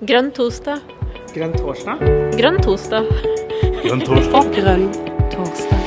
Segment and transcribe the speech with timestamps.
[0.00, 0.80] Grønn torsdag.
[1.34, 1.98] Grønn torsdag?
[2.32, 3.08] Grønn torsdag.
[3.84, 4.46] Grønn torsdag.
[4.56, 4.86] Grønn
[5.28, 5.82] torsdag.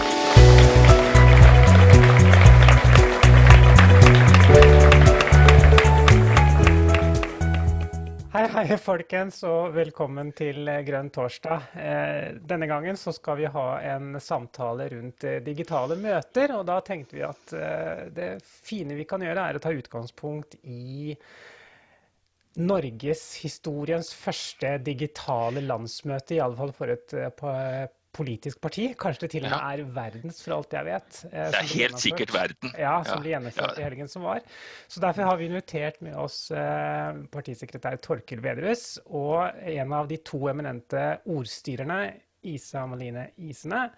[8.36, 11.72] Hei, hei, folkens, og velkommen til Grønn torsdag.
[11.74, 16.78] Eh, denne gangen så skal vi ha en samtale rundt eh, digitale møter, og da
[16.86, 21.18] tenkte vi at eh, det fine vi kan gjøre, er å ta utgangspunkt i
[22.58, 28.92] norgeshistoriens første digitale landsmøte, i alle fall for et eh, politisk parti.
[29.00, 29.72] Kanskje det til og med Ja.
[29.74, 31.26] er verdens, for alt jeg vet.
[31.32, 32.74] eh, Det er helt sikkert verden.
[32.78, 34.42] Ja, som Ja, ble gjennomført i helgen som var.
[34.88, 40.18] Så derfor har vi invitert med oss eh, partisekretær Torkil Vedrus og en av de
[40.18, 42.14] to eminente ordstyrerne,
[42.44, 43.90] Isa Maline Isene.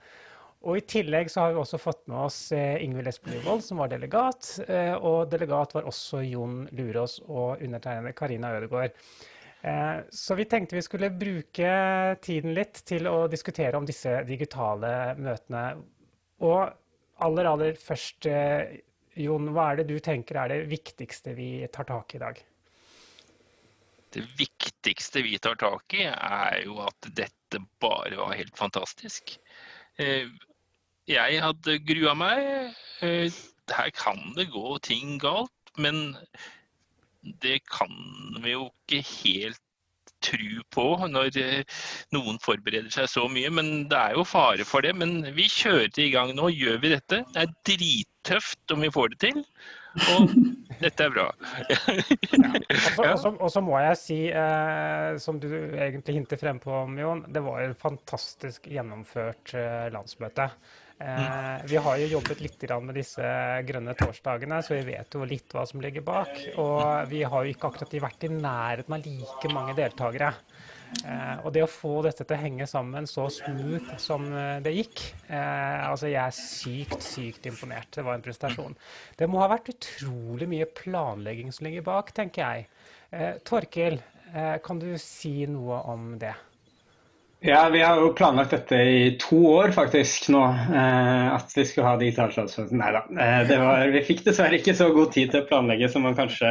[0.66, 3.92] Og i tillegg så har vi også fått med oss Ingvild Espen Nyvold, som var
[3.92, 4.48] delegat.
[4.66, 8.96] Eh, og delegat var også Jon Lurås og undertegnede Karina Ødegaard.
[9.62, 11.70] Eh, Så vi tenkte vi skulle bruke
[12.22, 15.68] tiden litt til å diskutere om disse digitale møtene.
[16.42, 16.74] Og
[17.22, 18.82] aller, aller først, eh,
[19.22, 22.42] Jon, hva er det du tenker er det viktigste vi tar tak i i dag?
[24.16, 29.38] Det viktigste vi tar tak i, er jo at dette bare var helt fantastisk.
[31.12, 32.74] Jeg hadde grua meg.
[33.06, 33.30] Eh,
[33.70, 36.16] Her kan det gå ting galt, men
[37.42, 37.94] det kan
[38.44, 39.62] vi jo ikke helt
[40.26, 41.82] tro på når eh,
[42.16, 43.50] noen forbereder seg så mye.
[43.54, 44.94] Men det er jo fare for det.
[44.98, 47.22] Men vi kjører i gang nå, gjør vi dette.
[47.34, 49.42] Det er drittøft om vi får det til.
[50.14, 50.34] Og
[50.86, 51.28] dette er bra.
[52.76, 53.12] Og så- Ja.
[53.40, 57.62] Og så- må jeg si, eh, som du egentlig hinter frem på, Jon, det var
[57.66, 60.50] jo fantastisk gjennomført eh, landsmøte.
[60.98, 63.24] Eh, vi har jo jobbet litt med disse
[63.68, 66.32] grønne torsdagene, så vi vet jo litt hva som ligger bak.
[66.62, 70.32] Og vi har jo ikke akkurat vært i nærheten av like mange deltakere.
[71.04, 74.28] Eh, og det å få dette til å henge sammen så smooth som
[74.64, 77.92] det gikk eh, Altså, jeg er sykt, sykt imponert.
[77.92, 78.78] Det var en prestasjon.
[79.20, 82.70] Det må ha vært utrolig mye planlegging som ligger bak, tenker jeg.
[83.48, 84.02] Torkil,
[84.66, 86.34] kan du si noe om det?
[87.46, 91.92] Ja, vi har jo planlagt dette i to år faktisk nå, eh, at vi skulle
[91.92, 92.74] ha digital landsmøte.
[92.74, 93.04] Nei da.
[93.22, 96.50] Eh, var, vi fikk dessverre ikke så god tid til å planlegge som man kanskje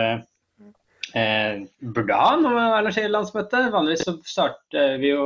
[1.19, 3.63] eh, burde ha når man arrangerer landsmøte.
[3.75, 5.25] Vanligvis så starter vi jo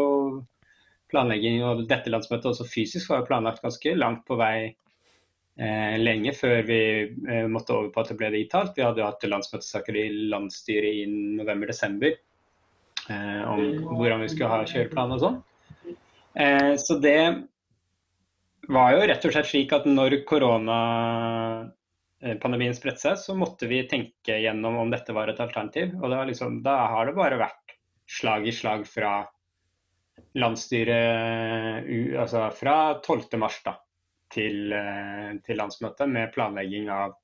[1.13, 6.33] planlegging og dette landsmøtet også fysisk var jo planlagt ganske langt på vei eh, lenge
[6.37, 8.73] før vi eh, måtte over på at det ble digitalt.
[8.77, 11.05] Vi hadde jo hatt landsmøtesaker i landsstyret i
[11.43, 15.39] november-desember eh, om hvordan vi skulle ha kjøreplan og sånn.
[16.35, 17.43] Eh, så det
[18.69, 24.37] var jo rett og slett slik at når koronapandemien spredte seg, så måtte vi tenke
[24.43, 25.95] gjennom om dette var et alternativ.
[26.03, 27.77] Og liksom, da har det bare vært
[28.09, 29.13] slag i slag fra
[30.39, 31.87] landsstyret,
[32.19, 33.39] altså fra 12.
[33.41, 33.61] mars
[34.33, 37.17] til, eh, til landsmøtet med planlegging av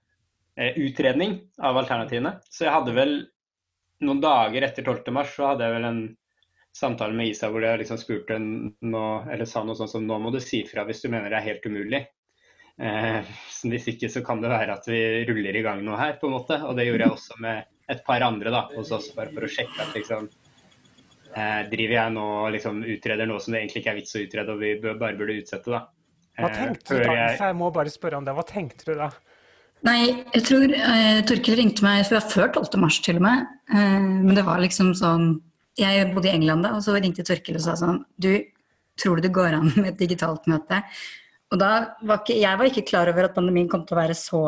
[0.57, 2.39] eh, utredning av alternativene.
[2.49, 3.17] Så jeg hadde vel
[4.05, 5.13] noen dager etter 12.
[5.15, 6.03] mars så hadde jeg vel en
[6.75, 10.33] samtale med Isa hvor jeg liksom spurte nå, eller sa noe sånt som nå må
[10.35, 12.01] du si fra hvis du mener det er helt umulig.
[12.83, 13.21] Eh,
[13.55, 16.27] så hvis ikke så kan det være at vi ruller i gang noe her, på
[16.31, 16.59] en måte.
[16.67, 17.65] Og det gjorde jeg også med
[17.95, 20.27] et par andre da, hos oss, bare for å sjekke at liksom
[21.37, 24.25] eh, Driver jeg nå og liksom utreder noe som det egentlig ikke er vits å
[24.25, 25.85] utrede, og vi bare burde utsette, da.
[26.41, 27.13] Hva Eh, tenkte du da?
[27.15, 28.35] jeg- Jeg må bare spørre om det.
[28.35, 29.11] Hva tenkte du da?
[29.85, 32.81] Nei, jeg tror eh, Torkil ringte meg før 12.
[32.81, 33.47] mars til og med.
[33.71, 35.37] Eh, men det var liksom sånn
[35.79, 38.31] Jeg bodde i England da, og så ringte Torkil og sa sånn Du,
[39.01, 40.83] tror du det går an med et digitalt møte?
[41.53, 41.73] Og da
[42.07, 44.43] var ikke Jeg var ikke klar over at pandemien kom til å være så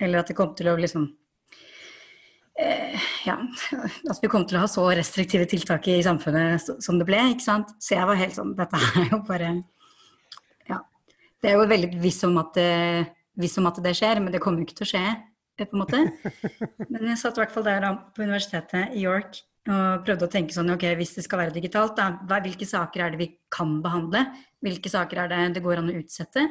[0.00, 1.06] Eller at det kom til å liksom
[2.60, 2.96] eh,
[3.28, 3.36] Ja,
[4.10, 7.46] at vi kom til å ha så restriktive tiltak i samfunnet som det ble, ikke
[7.46, 7.76] sant.
[7.82, 9.52] Så jeg var helt sånn Dette er jo bare
[10.70, 10.80] Ja.
[11.42, 12.72] Det er jo veldig viss om at det
[13.36, 15.04] viss om at det skjer, men det kommer jo ikke til å skje.
[15.58, 15.98] eh, på en måte.
[16.92, 20.30] Men jeg satt i hvert fall der da, på universitetet i York og prøvde å
[20.30, 23.80] tenke sånn, ok, hvis det skal være digitalt, da, hvilke saker er det vi kan
[23.82, 24.22] behandle?
[24.62, 26.44] Hvilke saker er det det går an å utsette?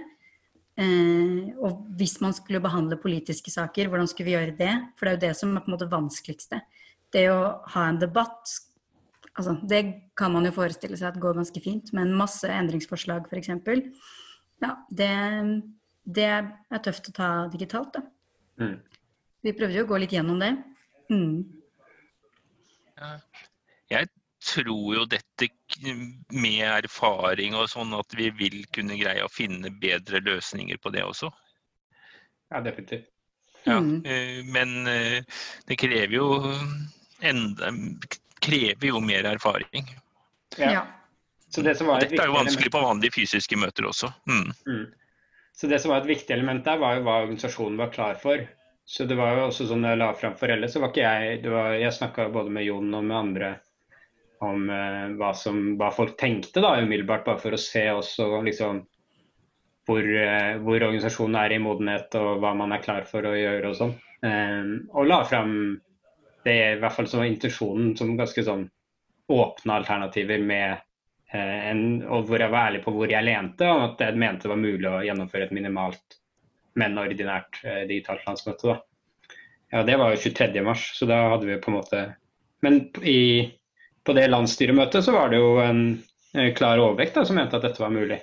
[0.76, 4.74] Eh, og hvis man skulle behandle politiske saker, hvordan skulle vi gjøre det?
[5.00, 6.60] For det er jo det som er på en måte vanskeligste.
[7.16, 7.40] Det å
[7.72, 8.52] ha en debatt,
[9.32, 9.82] altså, det
[10.20, 13.54] kan man jo forestille seg at går ganske fint, men masse endringsforslag f.eks.
[14.64, 15.12] Ja, det,
[16.04, 18.04] det er tøft å ta digitalt, da.
[18.60, 18.80] Mm.
[19.46, 20.56] Vi prøvde jo å gå litt gjennom det.
[21.14, 21.64] Mm.
[23.00, 23.18] Ja.
[23.92, 24.10] Jeg
[24.46, 25.48] tror jo dette
[26.34, 31.04] med erfaring og sånn at vi vil kunne greie å finne bedre løsninger på det
[31.06, 31.32] også.
[32.54, 33.10] Ja, definitivt.
[33.66, 34.06] Ja, Mm.
[34.06, 35.24] eh, men eh,
[35.66, 36.28] det krever jo
[37.26, 37.72] enda,
[38.40, 39.90] krever jo mer erfaring.
[40.58, 40.86] Ja.
[41.56, 44.12] Det som var Dette er jo vanskelig på vanlige fysiske møter også.
[44.28, 44.52] Mm.
[44.68, 44.86] Mm.
[45.56, 48.44] Så det som var et viktig element der, var jo hva organisasjonen var klar for.
[48.86, 51.40] Så det var jo også sånn jeg la fram for Elle, så var ikke jeg
[51.50, 53.54] var, Jeg snakka både med Jon og med andre
[54.46, 58.84] om eh, hva, som, hva folk tenkte da umiddelbart, bare for å se også liksom
[59.88, 63.72] hvor, eh, hvor organisasjonen er i modenhet og hva man er klar for å gjøre
[63.72, 63.94] og sånn.
[64.26, 65.56] Eh, og la fram
[66.46, 68.68] det i hvert fall som var intensjonen som ganske sånn
[69.34, 70.76] åpne alternativer med
[71.34, 74.46] eh, en, og hvor jeg var ærlig på hvor jeg lente, og at jeg mente
[74.46, 76.20] det var mulig å gjennomføre et minimalt,
[76.80, 78.74] men ordinært eh, digitalt landsmøte.
[78.74, 79.38] Da.
[79.74, 80.64] Ja, det var jo 23.
[80.66, 82.02] mars, så da hadde vi på en måte
[82.64, 83.52] Men i,
[84.06, 85.82] på det landsstyremøtet så var det jo en
[86.34, 88.20] eh, klar overvekt da, som mente at dette var mulig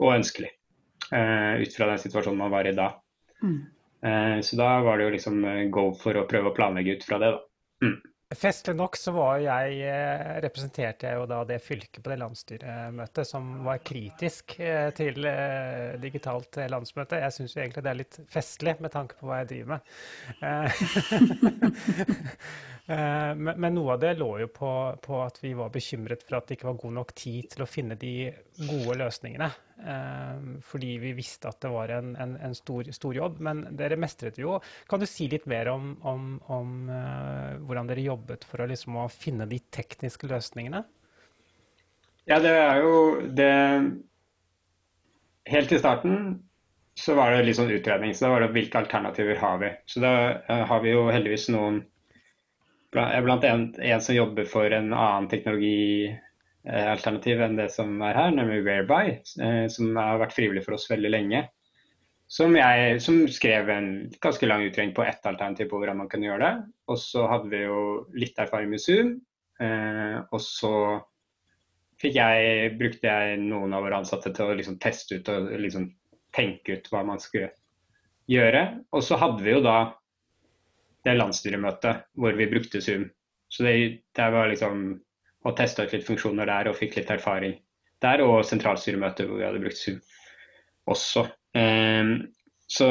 [0.00, 0.50] og ønskelig.
[1.12, 2.92] eh, ut fra den situasjonen man var i da.
[3.42, 3.58] Mm.
[4.06, 5.42] Eh, så da var det jo liksom
[5.74, 7.90] go for å prøve å planlegge ut fra det, da.
[8.30, 13.26] Festlig nok så var jeg, eh, representerte jeg jo da det fylket på det landsstyremøtet
[13.26, 17.18] som var kritisk eh, til eh, digitalt landsmøte.
[17.24, 19.82] Jeg syns jo egentlig det er litt festlig med tanke på hva jeg driver med.
[22.90, 24.70] Eh, men, men noe av det lå jo på,
[25.04, 27.68] på at vi var bekymret for at det ikke var god nok tid til å
[27.70, 28.14] finne de
[28.56, 29.46] gode løsningene.
[29.78, 33.38] Eh, fordi vi visste at det var en, en, en stor, stor jobb.
[33.46, 34.56] Men dere mestret jo.
[34.90, 38.98] Kan du si litt mer om, om, om eh, hvordan dere jobbet for å, liksom,
[39.04, 40.82] å finne de tekniske løsningene?
[42.26, 42.94] Ja, det er jo
[43.34, 43.52] det
[45.50, 46.18] Helt i starten
[47.00, 48.12] så var det litt sånn utredning.
[48.14, 49.70] Så da var det hvilke alternativer har vi.
[49.88, 50.12] Så da
[50.68, 51.80] har vi jo heldigvis noen
[52.92, 58.30] blant, blant en, en som jobber for en annen teknologialternativ enn det som er her,
[58.34, 59.04] nemlig Whereby,
[59.42, 61.40] eh, som har vært frivillig for oss veldig lenge.
[62.30, 63.88] Som, jeg, som skrev en
[64.22, 66.54] ganske lang utredning på ett alternativ på hvordan man kunne gjøre det.
[66.86, 69.16] Og så hadde vi jo litt erfaring med Zoom.
[69.60, 70.74] Eh, og så
[72.00, 75.90] jeg, brukte jeg noen av våre ansatte til å liksom teste ut og liksom
[76.34, 77.50] tenke ut hva man skulle
[78.30, 78.62] gjøre.
[78.94, 79.78] Og så hadde vi jo da
[81.06, 83.08] det landsstyremøtet hvor vi brukte Zoom.
[83.50, 83.74] Så det,
[84.16, 84.84] det var liksom
[85.48, 87.56] å teste ut litt funksjoner der og fikk litt erfaring
[88.04, 88.22] der.
[88.26, 90.00] Og sentralstyremøtet hvor vi hadde brukt Zoom
[90.90, 91.26] også.
[91.56, 92.14] Um,
[92.70, 92.90] så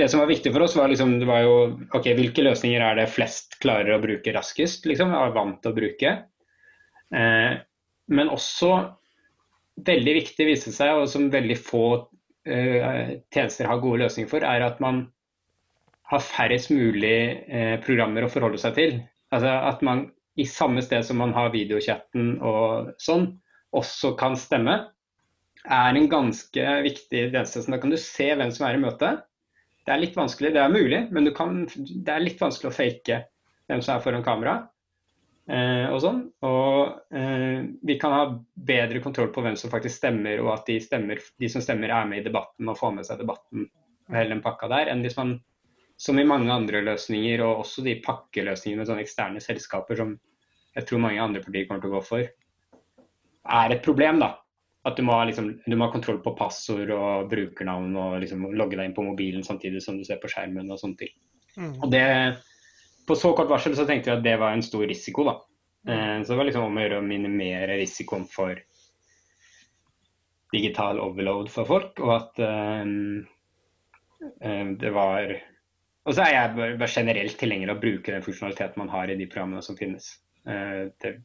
[0.00, 1.56] det som var viktig for oss, var liksom, det var jo
[1.96, 5.76] ok, hvilke løsninger er det flest klarer å bruke raskest, liksom, er vant til å
[5.76, 6.12] bruke.
[7.12, 7.52] Eh,
[8.16, 8.70] men også
[9.90, 11.84] veldig viktig viste seg, og som veldig få
[12.48, 15.04] eh, tjenester har gode løsninger for, er at man
[16.10, 18.96] har færrest mulig eh, programmer å forholde seg til.
[19.30, 20.08] Altså At man
[20.40, 23.28] i samme sted som man har videochatten og sånn,
[23.76, 24.76] også kan stemme,
[25.60, 27.62] er en ganske viktig tjeneste.
[27.68, 29.12] Da kan du se hvem som er i møte.
[29.84, 33.22] Det er litt vanskelig, det er mulig, men kan, det er litt vanskelig å fake
[33.70, 34.56] hvem som er foran kamera.
[35.50, 36.24] Eh, og sånn.
[36.46, 38.24] Og eh, vi kan ha
[38.54, 42.10] bedre kontroll på hvem som faktisk stemmer, og at de, stemmer, de som stemmer er
[42.10, 43.66] med i debatten og får med seg debatten
[44.10, 45.36] og hele den pakka der, enn hvis man,
[46.00, 50.14] som i mange andre løsninger, og også de pakkeløsningene med sånne eksterne selskaper som
[50.76, 52.28] jeg tror mange andre partier kommer til å gå for,
[53.60, 54.34] er et problem, da.
[54.88, 58.46] At du må, ha, liksom, du må ha kontroll på passord og brukernavn og liksom
[58.56, 61.12] logge deg inn på mobilen samtidig som du ser på skjermen og sånne ting.
[61.58, 61.74] Mm.
[61.74, 62.04] Og det
[63.10, 65.26] på så kort varsel så tenkte vi at det var en stor risiko.
[65.28, 65.36] da.
[65.88, 66.24] Mm.
[66.24, 68.58] så det var liksom om å gjøre å minimere risikoen for
[70.52, 73.22] digital overload for folk, og at um,
[74.80, 75.32] det var
[76.10, 79.18] Og så er jeg bare generelt tilhenger av å bruke den funksjonaliteten man har i
[79.20, 80.16] de programmene som finnes.
[80.42, 81.20] Uh, det,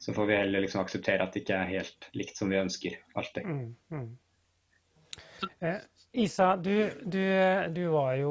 [0.00, 2.98] så får vi heller liksom akseptere at det ikke er helt likt som vi ønsker
[3.16, 3.48] alltid.
[3.48, 4.10] Mm, mm.
[5.60, 5.80] Eh,
[6.12, 7.22] Isa, du, du,
[7.70, 8.30] du, var jo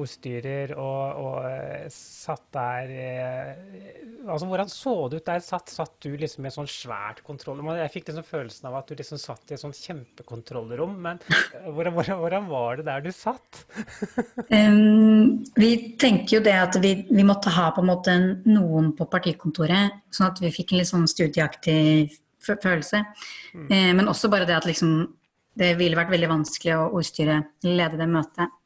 [0.00, 5.44] ordstyrer og, og satt der eh, altså Hvordan så det ut der?
[5.44, 7.62] Satt, satt du liksom i et sånt svært kontroll...
[7.78, 10.96] Jeg fikk liksom følelsen av at du liksom satt i et sånt kjempekontrollrom.
[11.06, 11.22] Men
[11.68, 13.62] hvordan, hvordan, hvordan var det der du satt?
[14.50, 15.70] um, vi
[16.02, 18.18] tenker jo det at vi, vi, måtte ha på en måte
[18.50, 22.10] noen på partikontoret, sånn at vi fikk en litt sånn studieaktig
[22.42, 23.04] følelse.
[23.54, 23.70] Mm.
[23.70, 25.04] Eh, men også bare det at liksom
[25.60, 27.36] det ville vært veldig vanskelig å ordstyre,
[27.66, 28.56] lede det møtet.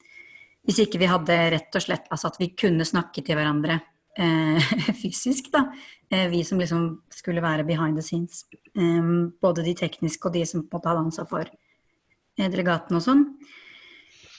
[0.65, 3.81] Hvis ikke vi hadde rett og slett altså at vi kunne snakke til hverandre
[4.17, 4.71] eh,
[5.03, 5.67] fysisk, da.
[6.09, 8.45] Eh, vi som liksom skulle være behind the scenes.
[8.79, 9.11] Eh,
[9.43, 13.05] både de tekniske og de som på en måte hadde ansvar for eh, delegatene og
[13.05, 13.27] sånn.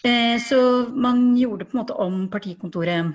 [0.06, 0.60] Eh, så
[0.96, 3.14] man gjorde på en måte om partikontoret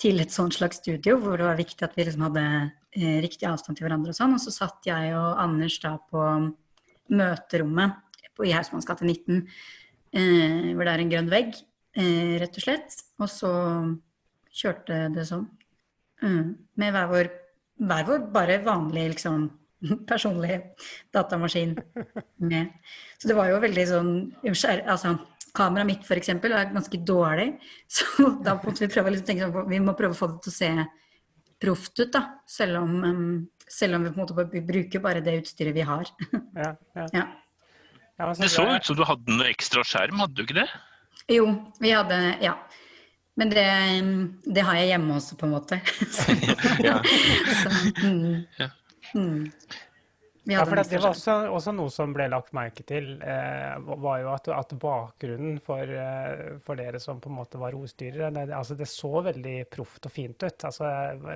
[0.00, 3.48] til et sånt slags studio, hvor det var viktig at vi liksom hadde eh, riktig
[3.48, 4.36] avstand til hverandre og sånn.
[4.36, 6.24] Og så satt jeg og Anders da på
[7.16, 8.02] møterommet
[8.44, 9.46] i Hausmanns gate 19,
[10.12, 11.56] eh, hvor det er en grønn vegg,
[11.96, 13.00] eh, rett og slett.
[13.22, 13.52] Og så
[14.52, 15.46] kjørte det sånn.
[16.24, 16.56] Mm.
[16.80, 17.34] Med hver vår
[17.76, 19.48] hver vår bare vanlig liksom
[20.10, 20.60] personlig
[21.14, 21.76] datamaskin
[22.36, 22.70] med.
[23.18, 24.12] Så det var jo veldig sånn
[24.46, 25.16] Altså,
[25.56, 27.56] kameraet mitt for eksempel er ganske dårlig,
[27.96, 30.40] så da måtte vi prøve å liksom tenke sånn Vi må prøve å få det
[30.46, 30.70] til å se
[31.60, 32.22] proft ut, da.
[32.44, 36.10] Selv om, selv om vi på en måte bruker bare det utstyret vi har.
[36.56, 37.06] Ja, ja.
[37.14, 37.26] ja.
[38.16, 40.68] Ja, Det så ut som du hadde noe ekstra skjerm, hadde du ikke det?
[41.32, 41.50] Jo,
[41.82, 42.56] vi hadde Ja.
[43.36, 43.66] Men det,
[44.48, 45.80] det har jeg hjemme også, på en måte.
[46.86, 47.02] Ja.
[47.60, 48.70] så, mm, Ja.
[49.12, 49.50] mm.
[50.48, 54.20] Ja, for det, det var også, også noe som ble lagt merke til, eh, var
[54.22, 58.44] jo at, at bakgrunnen for, eh, for dere som på en måte var ordstyrere, det,
[58.54, 60.66] altså det så veldig proft og fint ut.
[60.70, 60.86] Altså,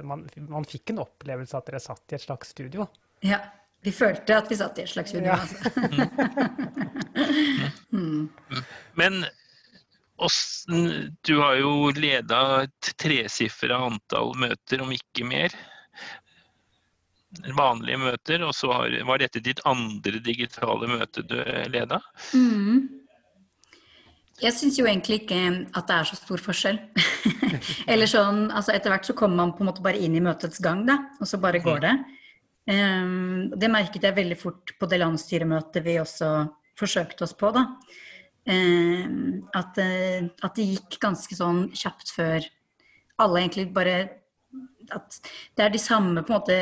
[0.07, 2.87] man, man fikk en opplevelse at dere satt i et slags studio.
[3.27, 3.43] Ja.
[3.83, 5.55] Vi følte at vi satt i et slags univers.
[5.57, 5.61] Ja.
[5.61, 5.71] Altså.
[9.01, 9.25] Men
[10.21, 15.57] åssen Du har jo leda et tresifra antall møter, om ikke mer.
[17.57, 21.39] Vanlige møter, og så har, var dette ditt andre digitale møte du
[21.73, 22.03] leda?
[22.35, 23.01] Mm.
[24.41, 25.41] Jeg syns jo egentlig ikke
[25.77, 26.79] at det er så stor forskjell.
[27.91, 30.61] Eller sånn, altså Etter hvert så kommer man på en måte bare inn i møtets
[30.65, 31.93] gang, da, og så bare går det.
[31.97, 32.20] Um,
[32.69, 36.29] det merket jeg veldig fort på det landsstyremøtet vi også
[36.79, 37.51] forsøkte oss på.
[37.57, 37.65] da.
[38.51, 42.47] Um, at, eh, at det gikk ganske sånn kjapt før
[43.21, 43.97] alle egentlig bare
[44.91, 45.19] At
[45.55, 46.55] det er de samme på en måte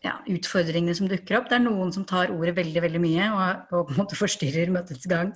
[0.00, 1.50] ja, utfordringene som dukker opp.
[1.50, 4.72] Det er noen som tar ordet veldig veldig mye og, og på en måte forstyrrer
[4.72, 5.34] møtets gang.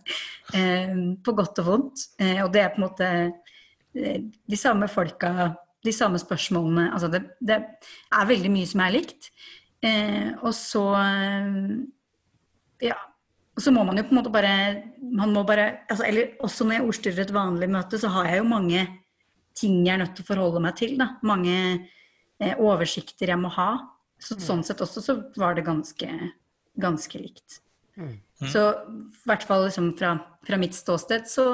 [0.56, 2.06] Eh, på godt og vondt.
[2.23, 5.50] Eh, og det er på en måte eh, de samme folka,
[5.85, 6.87] de samme spørsmålene.
[6.94, 9.28] Altså det, det er veldig mye som er likt.
[9.85, 11.52] Eh, og så eh,
[12.88, 12.97] ja.
[13.58, 14.54] Og så må man jo på en måte bare,
[15.02, 18.42] man må bare altså, Eller også når jeg ordstyrer et vanlig møte, så har jeg
[18.42, 18.85] jo mange
[19.58, 20.94] ting jeg er nødt til å forholde meg til.
[21.00, 21.12] Da.
[21.26, 23.70] Mange eh, oversikter jeg må ha.
[24.18, 26.11] Så, Sånn sett også så var det ganske,
[26.78, 27.61] ganske likt.
[28.38, 30.12] Så i hvert fall liksom fra,
[30.46, 31.48] fra mitt ståsted, så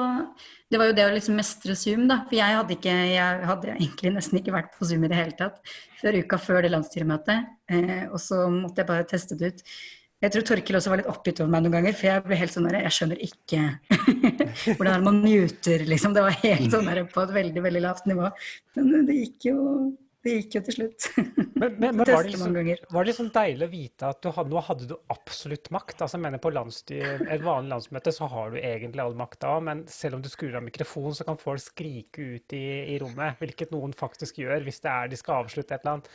[0.69, 2.23] Det var jo det å liksom mestre Zoom, da.
[2.25, 5.35] For jeg hadde, ikke, jeg hadde egentlig nesten ikke vært på Zoom i det hele
[5.37, 5.59] tatt
[5.99, 7.51] før uka før det landsstyremøtet.
[7.69, 9.61] Eh, og så måtte jeg bare teste det ut.
[10.25, 12.53] Jeg tror Torkil også var litt oppgitt over meg noen ganger, for jeg ble helt
[12.53, 13.61] sånn der, jeg skjønner ikke
[14.79, 16.15] hvordan det man muter, liksom.
[16.15, 18.31] Det var helt sånn der på et veldig, veldig lavt nivå.
[18.79, 19.59] Men det gikk jo,
[20.25, 21.07] det gikk jo til slutt.
[21.55, 22.55] Men, men, men var, det liksom,
[22.91, 26.01] var det liksom deilig å vite at du hadde, nå hadde du absolutt makt?
[26.03, 29.85] Altså, jeg mener På et vanlig landsmøte så har du egentlig all makt da, men
[29.87, 33.71] selv om du skrur av mikrofonen, så kan folk skrike ut i, i rommet, hvilket
[33.71, 36.11] noen faktisk gjør hvis det er de skal avslutte et eller annet.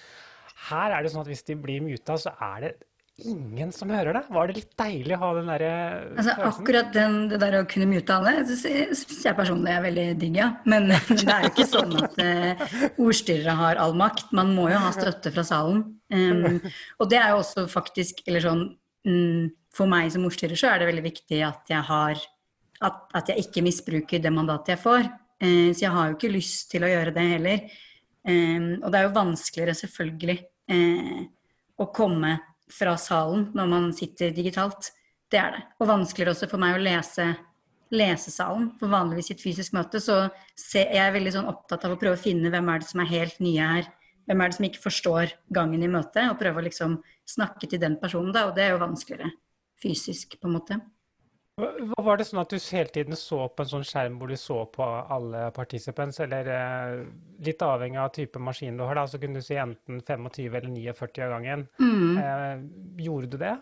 [0.69, 2.75] Her er det sånn at hvis de blir muta, så er det
[3.29, 4.23] ingen som hører det.
[4.33, 5.71] Var det litt deilig å ha den derre
[6.17, 10.39] Altså, akkurat den, det der å kunne mute alle, syns jeg personlig er veldig digg,
[10.41, 10.49] ja.
[10.71, 12.65] Men det er jo ikke sånn at uh,
[13.03, 14.35] ordstyrere har all makt.
[14.37, 15.85] Man må jo ha støtte fra salen.
[16.13, 16.61] Um,
[17.01, 18.65] og det er jo også faktisk, eller sånn
[19.07, 22.19] um, For meg som ordstyrer så er det veldig viktig at jeg har
[22.83, 25.07] At, at jeg ikke misbruker det mandatet jeg får.
[25.41, 27.67] Uh, så jeg har jo ikke lyst til å gjøre det heller.
[28.29, 30.39] Um, og det er jo vanskeligere, selvfølgelig,
[30.73, 31.21] uh,
[31.81, 32.37] å komme
[32.73, 34.93] fra salen når man sitter digitalt.
[35.31, 35.63] Det er det.
[35.79, 37.29] Og vanskeligere også for meg å lese
[37.95, 38.71] lesesalen.
[38.81, 40.23] For vanligvis i et fysisk møte så
[40.79, 43.11] er jeg veldig sånn opptatt av å prøve å finne hvem er det som er
[43.11, 43.91] helt nye her.
[44.31, 47.81] Hvem er det som ikke forstår gangen i møtet, og prøve å liksom snakke til
[47.83, 48.47] den personen, da.
[48.47, 49.33] Og det er jo vanskeligere
[49.81, 50.79] fysisk, på en måte.
[51.61, 54.37] Hva Var det sånn at du hele tiden så på en sånn skjerm hvor du
[54.41, 57.03] så på alle participants, eller eh,
[57.47, 60.97] litt avhengig av type maskin du har, da, så kunne du si enten 25 eller
[60.97, 61.67] 49 av gangen.
[61.81, 62.65] Eh,
[63.05, 63.57] gjorde du det?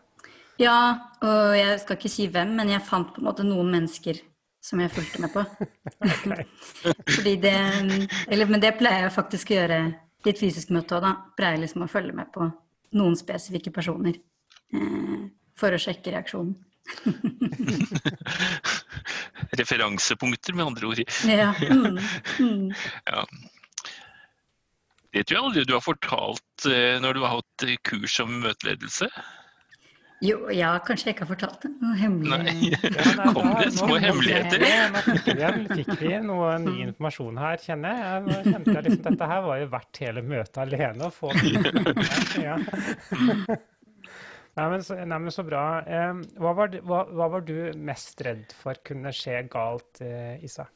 [0.58, 0.78] Ja,
[1.22, 4.18] og jeg skal ikke si hvem, men jeg fant på en måte noen mennesker
[4.64, 5.44] som jeg fulgte med på.
[7.14, 7.56] Fordi det
[8.26, 9.82] eller, Men det pleier jeg faktisk å gjøre
[10.26, 11.14] i et fysisk møte òg, da.
[11.38, 12.48] Pleier liksom å følge med på
[12.98, 14.18] noen spesifikke personer.
[14.74, 15.28] Eh,
[15.58, 16.56] for å sjekke reaksjonen.
[19.60, 21.00] Referansepunkter, med andre ord.
[21.28, 21.54] Ja.
[21.60, 21.98] Mm,
[22.38, 22.72] mm.
[23.10, 23.24] Ja.
[25.12, 29.08] Det tror jeg aldri du har fortalt eh, når du har hatt kurs om møteledelse.
[30.18, 31.68] Jo, ja, kanskje jeg ikke har fortalt det.
[31.78, 32.38] Noen hemmelig.
[32.42, 32.70] Nei.
[32.82, 34.58] Ja, Kom det små hemmeligheter?
[34.90, 34.98] Nå,
[35.78, 38.24] fikk vi noe ny informasjon her, kjenner jeg.
[38.26, 41.30] Nå kjente jeg liksom, Dette her var jo verdt hele møtet alene å få.
[42.42, 42.58] Ja.
[44.58, 45.62] Nei, men så, nei, så bra.
[45.86, 50.66] Eh, hva, var, hva, hva var du mest redd for kunne skje galt, eh, Isa?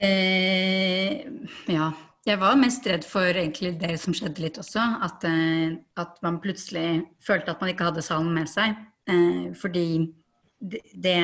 [0.00, 1.26] Eh,
[1.68, 1.88] ja.
[2.28, 4.84] Jeg var mest redd for egentlig det som skjedde litt også.
[5.04, 8.76] At, eh, at man plutselig følte at man ikke hadde salen med seg.
[9.08, 9.86] Eh, fordi
[10.60, 11.16] det, det,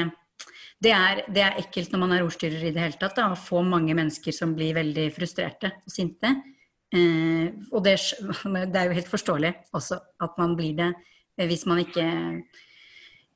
[0.85, 3.17] det, er, det er ekkelt når man er ordstyrer i det hele tatt.
[3.17, 6.33] Da, å få mange mennesker som blir veldig frustrerte og sinte.
[6.95, 7.97] Eh, og det,
[8.73, 12.05] det, er jo helt forståelig også at man blir det eh, hvis man ikke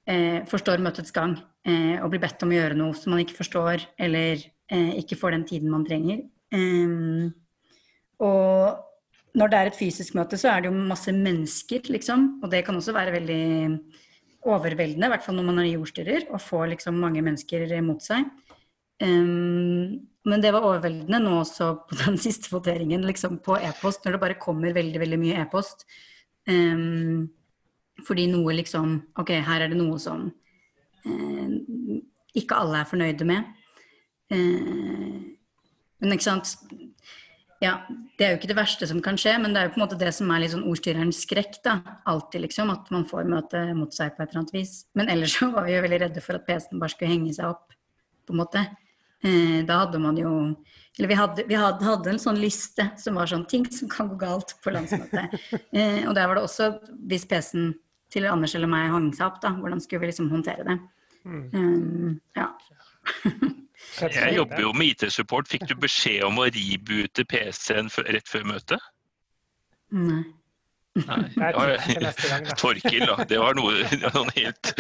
[0.06, 1.38] eh, forstår møtets gang
[1.68, 4.40] og blir bedt om å gjøre noe som man ikke forstår, eller
[4.96, 6.22] ikke får den tiden man trenger.
[8.24, 8.78] Og
[9.36, 12.24] når det er et fysisk møte, så er det jo masse mennesker, liksom.
[12.40, 13.42] Og det kan også være veldig
[14.48, 18.24] overveldende, i hvert fall når man er jordstyrer, og får liksom mange mennesker mot seg.
[18.98, 24.16] Um, men det var overveldende nå også på den siste voteringen, liksom på e-post, når
[24.16, 25.86] det bare kommer veldig, veldig mye e-post.
[26.48, 27.28] Um,
[28.06, 30.28] fordi noe liksom Ok, her er det noe som
[31.04, 31.48] uh,
[32.38, 33.50] ikke alle er fornøyde med.
[34.32, 35.34] Uh,
[35.98, 36.54] men ikke sant
[37.58, 37.72] Ja,
[38.18, 39.84] det er jo ikke det verste som kan skje, men det er jo på en
[39.86, 41.80] måte det som er litt sånn ordstyrerens skrekk, da.
[42.06, 42.70] Alltid, liksom.
[42.70, 44.76] At man får møte mot seg på et eller annet vis.
[44.94, 47.50] Men ellers så var vi jo veldig redde for at PC-en bare skulle henge seg
[47.50, 47.74] opp,
[48.28, 48.62] på en måte.
[49.24, 50.30] Eh, da hadde man jo
[50.98, 54.08] Eller vi hadde, vi hadde, hadde, en sånn liste som var sånn ting som kan
[54.10, 55.34] gå galt på landsmøtet.
[55.70, 56.72] Eh, og der var det også,
[57.06, 57.72] hvis PC-en
[58.10, 60.76] til Anders eller meg hang seg opp, da, hvordan skulle vi liksom håndtere det.
[61.28, 61.44] Mm.
[61.52, 62.48] Um, ja.
[64.00, 65.48] Jeg jobber jo med IT-support.
[65.50, 68.90] Fikk du beskjed om å reboote PC-en rett før møtet?
[69.94, 70.24] Nei.
[71.06, 73.24] Nei, det var Torkil, da.
[73.28, 74.72] Det var noe, noen helt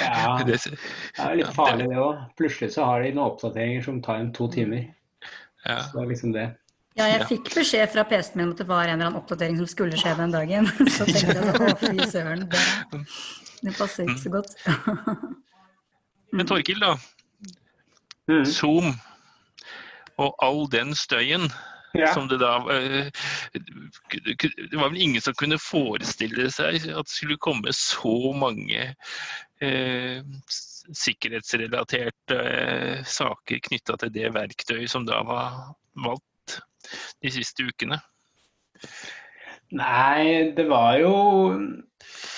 [0.00, 2.20] Ja, det er litt farlig det òg.
[2.38, 4.84] Plutselig så har de noen oppdateringer som tar en to timer.
[5.64, 5.80] Ja.
[5.86, 6.46] Så det er liksom det.
[6.94, 9.56] Ja, jeg fikk beskjed fra PC-en min om at det var en eller annen oppdatering
[9.58, 10.68] som skulle skje den dagen.
[10.94, 12.60] Så tenkte jeg å fy søren, det,
[13.64, 14.54] det passer ikke så godt.
[16.34, 16.94] Men Torkil, da.
[18.30, 18.44] Mm.
[18.46, 18.94] Zoom
[20.22, 21.48] og all den støyen
[21.94, 22.10] ja.
[22.14, 23.06] Som det da eh,
[24.24, 28.88] Det var vel ingen som kunne forestille seg at det skulle komme så mange
[29.62, 30.18] eh,
[31.04, 35.60] sikkerhetsrelaterte eh, saker knytta til det verktøyet som da var
[35.94, 36.58] valgt
[37.22, 38.00] de siste ukene.
[39.74, 41.14] Nei, det var jo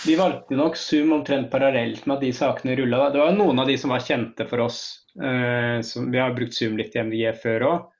[0.07, 3.09] Vi valgte nok Zoom omtrent parallelt med at de sakene rulla.
[3.11, 4.81] Det var noen av de som var kjente for oss.
[5.17, 7.93] Uh, som, vi har brukt Zoom litt i MDG før òg.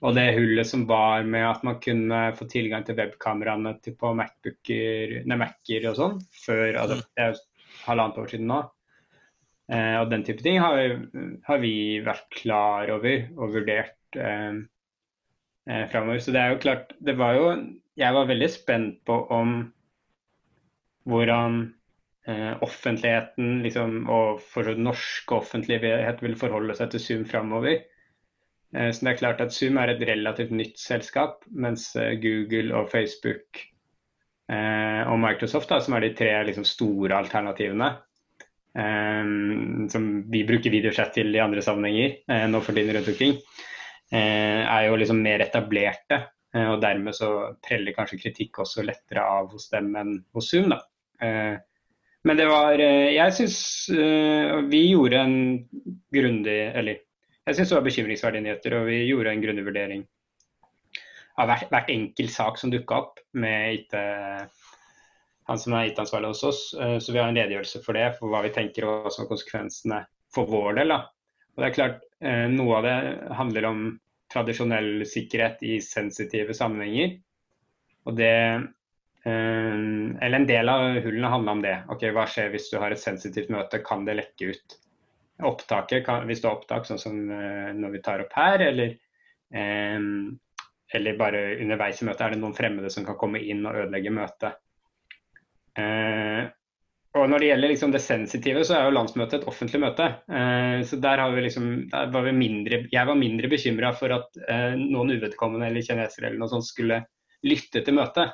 [0.00, 5.88] Og det hullet som var med at man kunne få tilgang til webkameraene på Mac-er
[5.90, 7.08] og sånn, før altså, mm.
[7.16, 7.40] det er
[7.84, 8.60] halvannet år siden nå.
[9.70, 10.96] Eh, og den type ting har,
[11.46, 14.62] har, vi vært klar over og vurdert eh,
[15.68, 16.22] eh, framover.
[16.24, 17.44] Så det er jo klart Det var jo
[18.00, 19.60] Jeg var veldig spent på om
[21.10, 21.60] hvordan
[22.28, 27.84] eh, offentligheten liksom, og for norsk offentlighet vil forholde seg til Zoom framover.
[28.76, 32.74] Eh, så det er klart at Zoom er et relativt nytt selskap, mens eh, Google
[32.78, 33.62] og Facebook
[34.50, 37.96] eh, og Microsoft, da, som er de tre liksom, store alternativene,
[38.70, 43.32] som vi bruker videochat til i andre sammenhenger nå for tiden rundt omkring,
[44.14, 46.20] er jo liksom mer etablerte.
[46.54, 47.30] og dermed så
[47.66, 50.70] preller kanskje kritikk også lettere av hos dem enn hos Zoom.
[50.70, 50.78] da.
[52.22, 53.58] Men det var Jeg syns
[54.70, 55.36] vi gjorde en
[56.14, 57.02] grundig Eller
[57.50, 60.02] jeg syns det var bekymringsverdige nyheter, og vi gjorde en grundig vurdering
[61.40, 63.96] av hvert, hvert enkelt sak som dukka opp med IT,
[65.50, 66.60] han som er IT-ansvarlig hos oss.
[66.78, 69.24] Eh, så vi har en redegjørelse for det, for hva vi tenker og hva som
[69.24, 70.02] er konsekvensene
[70.34, 70.94] for vår del.
[70.94, 71.00] Da.
[71.54, 72.98] Og det er klart, eh, Noe av det
[73.38, 73.80] handler om
[74.30, 77.16] tradisjonell sikkerhet i sensitive sammenhenger.
[78.06, 78.30] Og det,
[79.24, 79.80] eh,
[80.22, 81.76] eller En del av hullene handler om det.
[81.88, 83.82] Ok, Hva skjer hvis du har et sensitivt møte?
[83.82, 84.78] Kan det lekke ut?
[85.46, 88.94] Opptaket, hvis du har opptak sånn som uh, når vi tar opp her, eller,
[89.54, 90.30] um,
[90.94, 94.14] eller bare underveis i møtet, er det noen fremmede som kan komme inn og ødelegge
[94.14, 94.58] møtet.
[95.78, 96.48] Uh,
[97.18, 100.04] og Når det gjelder liksom det sensitive, så er jo landsmøtet et offentlig møte.
[100.86, 104.38] Så der, liksom, der var vi mindre, Jeg var mindre bekymra for at
[104.78, 107.00] noen uvedkommende eller kinesere eller noe sånt skulle
[107.42, 108.30] lytte til møtet.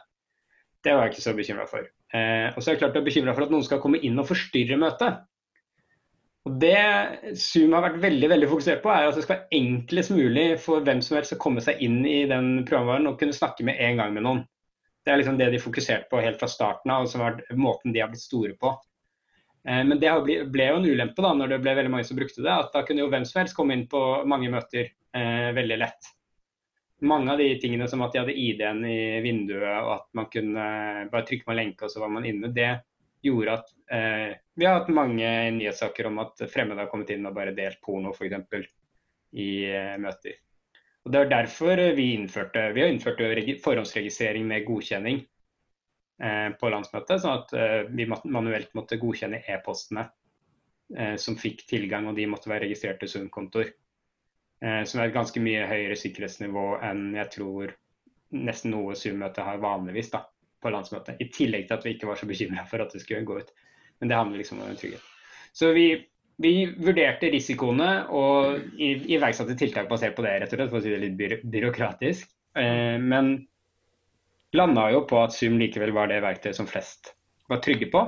[0.85, 1.89] Det var jeg ikke så bekymra for.
[1.89, 4.29] og så er jeg klart jeg er bekymra for at noen skal komme inn og
[4.29, 5.25] forstyrre møtet.
[6.47, 6.79] Og Det
[7.43, 10.85] Zoom har vært veldig veldig fokusert på, er at det skal være enklest mulig for
[10.87, 13.99] hvem som helst å komme seg inn i den programvaren og kunne snakke med en
[13.99, 14.45] gang med noen.
[15.03, 17.95] Det er liksom det de fokuserte på helt fra starten av, og som var måten
[17.95, 18.73] de har blitt store på.
[19.67, 20.13] Eh, men det
[20.55, 22.85] ble jo en ulempe da, når det ble veldig mange som brukte det, at da
[22.87, 26.13] kunne jo hvem som helst komme inn på mange møter eh, veldig lett.
[27.07, 30.67] Mange av de tingene som at de hadde ID-en i vinduet og at man kunne
[31.11, 32.71] bare trykke på en lenke og så var man inne, det
[33.27, 37.37] gjorde at eh, vi har hatt mange nyhetssaker om at fremmede har kommet inn og
[37.37, 38.67] bare delt porno f.eks.
[39.37, 40.39] i eh, møter.
[41.07, 43.21] Og Det er derfor vi innførte vi har innført
[43.63, 45.21] forhåndsregistrering med godkjenning
[46.23, 50.09] eh, på landsmøtet, sånn at eh, vi manuelt måtte godkjenne e-postene
[50.97, 53.71] eh, som fikk tilgang, og de måtte være registrert til Sund-kontoer.
[54.65, 57.77] Eh, som er et ganske mye høyere sikkerhetsnivå enn jeg tror
[58.37, 60.25] nesten noe Zoom-møte har vanligvis da,
[60.63, 61.21] på landsmøtet.
[61.21, 63.51] I tillegg til at vi ikke var så bekymra for at det skulle gå ut.
[64.01, 65.05] Men det handler liksom om trygghet.
[65.57, 65.87] Så vi,
[66.43, 70.93] vi vurderte risikoene og iverksatte tiltak basert på det, rett og slett, for å si
[70.93, 72.29] det litt by byråkratisk.
[72.61, 73.35] Eh, men
[74.57, 77.15] landa jo på at Zoom likevel var det verktøyet som flest
[77.51, 78.05] var trygge på.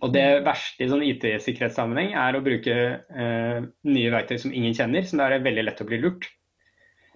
[0.00, 5.04] Og det verste i sånn IT-sikkerhetssammenheng er å bruke eh, nye verktøy som ingen kjenner,
[5.04, 6.30] som da er veldig lett å bli lurt.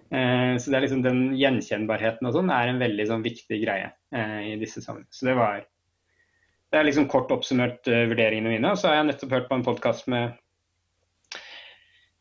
[0.07, 3.89] Eh, så det er liksom den gjenkjennbarheten og sånn er en veldig sånn viktig greie
[4.15, 5.15] eh, i disse sammenhengene.
[5.15, 5.65] Så det var
[6.67, 8.71] det er liksom kort oppsummert uh, vurderingene mine.
[8.73, 10.35] Og så har jeg nettopp hørt på en podkast med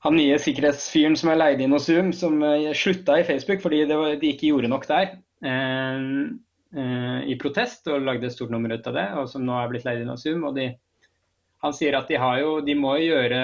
[0.07, 2.38] han nye sikkerhetsfyren som er leid inn hos Zoom, som
[2.79, 5.16] slutta i Facebook fordi var, de ikke gjorde nok der.
[7.27, 9.88] I protest og lagde et stort nummer ut av det, og som nå er blitt
[9.88, 10.44] leid inn hos Zoom.
[10.46, 10.68] og de,
[11.64, 13.40] Han sier at de, har jo, de må gjøre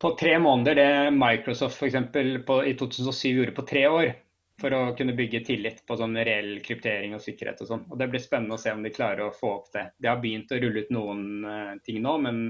[0.00, 4.12] på tre måneder det Microsoft for eksempel, på, i 2007 gjorde på tre år
[4.60, 7.82] for å kunne bygge tillit på sånn reell kryptering og sikkerhet og sånn.
[7.88, 9.86] Og Det blir spennende å se om de klarer å få opp det.
[10.00, 12.40] De har begynt å rulle ut noen uh, ting nå, men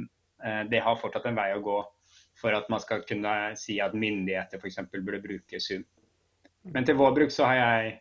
[0.43, 1.79] uh, det har fortsatt en vei å gå
[2.41, 4.81] for at man skal kunne si at myndigheter f.eks.
[4.95, 5.85] burde bruke Zoom.
[6.71, 7.95] Men til vår bruk så har jeg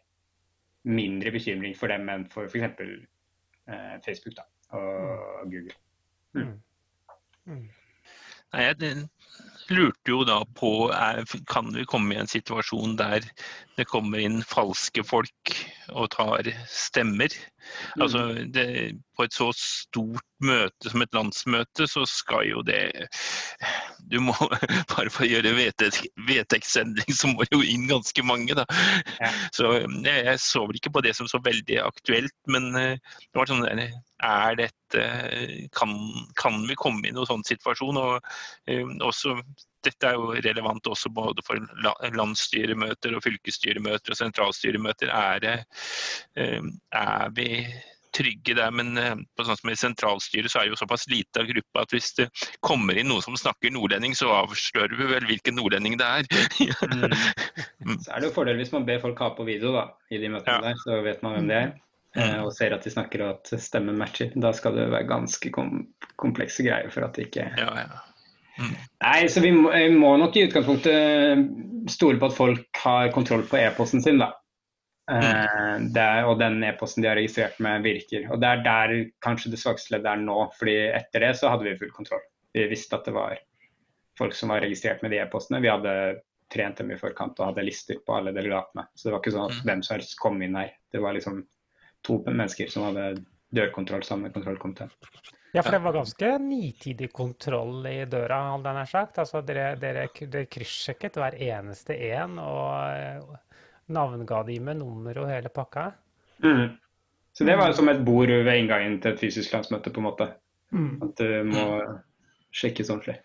[0.89, 2.85] mindre bekymring for dem enn for f.eks.
[3.69, 4.45] Uh, Facebook da,
[4.77, 5.77] og Google.
[6.37, 6.53] Mm.
[7.49, 7.65] Mm.
[8.53, 8.77] Nei, jeg
[9.73, 13.25] lurte jo da på er, kan vi komme i en situasjon der
[13.77, 15.53] det kommer inn falske folk
[15.93, 17.33] og tar stemmer.
[17.95, 18.01] Mm.
[18.05, 18.23] Altså,
[18.55, 18.65] det,
[19.17, 23.07] på et så stort møte som et landsmøte, så skal jo det
[24.11, 24.35] Du må
[24.93, 28.65] bare for å gjøre vedtektsendring, så må jo inn ganske mange, da.
[29.19, 29.31] Ja.
[29.55, 33.41] Så jeg, jeg, så vel ikke på det som så veldig aktuelt, men eh, det
[33.41, 33.67] var sånn
[34.19, 35.03] er dette
[35.75, 35.93] kan,
[36.39, 37.99] kan, vi komme i noen sånn situasjon?
[37.99, 38.31] Og
[38.71, 39.37] um, også
[39.85, 41.61] dette er jo relevant også både for
[42.15, 45.11] landsstyremøter og fylkesstyremøter og sentralstyremøter.
[45.13, 45.55] Er, det,
[46.39, 46.59] eh,
[46.95, 47.49] er vi
[48.15, 51.43] trygge der, men eh, på sånn som i sentralstyret så er det jo såpass lite
[51.43, 52.27] av gruppa at hvis det
[52.65, 56.31] kommer inn noen som snakker nordlending, så avslører vi vel hvilken nordlending det er.
[57.85, 57.99] mm.
[58.03, 60.33] Så er det jo fordel hvis man ber folk ha på video da, i de
[60.33, 60.71] møtene ja.
[60.71, 61.71] der, så vet man hvem det er.
[62.17, 62.39] Mm.
[62.41, 64.31] Og ser at de snakker og at stemmen matcher.
[64.33, 65.83] Da skal det være ganske kom
[66.17, 67.99] komplekse greier for at det ikke ja, ja.
[68.59, 68.75] Mm.
[69.05, 73.45] Nei, så vi må, vi må, nok i utgangspunktet stole på at folk har kontroll
[73.47, 74.33] på e-posten sin, da.
[75.09, 75.23] Mm.
[75.23, 78.27] Eh, er, og den e-posten de har registrert med, virker.
[78.29, 78.95] Og det er der
[79.25, 80.39] kanskje det svakeste leddet er nå.
[80.59, 82.25] fordi etter det så hadde vi full kontroll.
[82.53, 83.37] Vi visste at det var
[84.19, 85.63] folk som var registrert med de e-postene.
[85.63, 85.93] Vi hadde
[86.53, 88.87] trent dem i forkant og hadde lister på alle delegatene.
[88.95, 89.65] Så det var ikke sånn at mm.
[89.69, 90.71] hvem som helst kom inn her.
[90.91, 91.43] Det var liksom
[92.05, 93.23] to mennesker som hadde
[93.55, 94.91] dørkontroll sammen med kontrollkomiteen.
[95.51, 99.17] Ja, for det var ganske nitidig kontroll i døra, hadde jeg nær sagt.
[99.21, 103.55] Altså, dere, dere, dere kryssjekket hver eneste en og eh,
[103.95, 105.87] navnga de med nummer og hele pakka.
[106.45, 106.77] Mm.
[107.33, 110.29] Så det var som et bord ved inngangen til et fysisk landsmøte, på en måte.
[110.75, 110.93] Mm.
[111.07, 111.65] At du må
[112.53, 113.17] sjekkes ordentlig.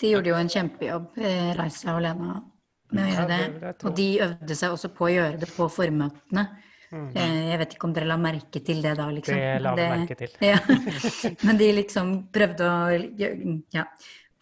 [0.00, 2.40] De gjorde jo en kjempejobb, eh, Reisa og Lena,
[2.92, 3.72] med å gjøre det.
[3.84, 6.44] Og de øvde seg også på å gjøre det på formøtene.
[6.90, 7.10] Mm.
[7.14, 9.36] Eh, jeg vet ikke om dere la merke til det da, liksom.
[9.38, 10.32] Det la vi merke til.
[10.50, 10.58] Ja.
[11.46, 12.78] Men de liksom prøvde å
[13.76, 13.84] ja,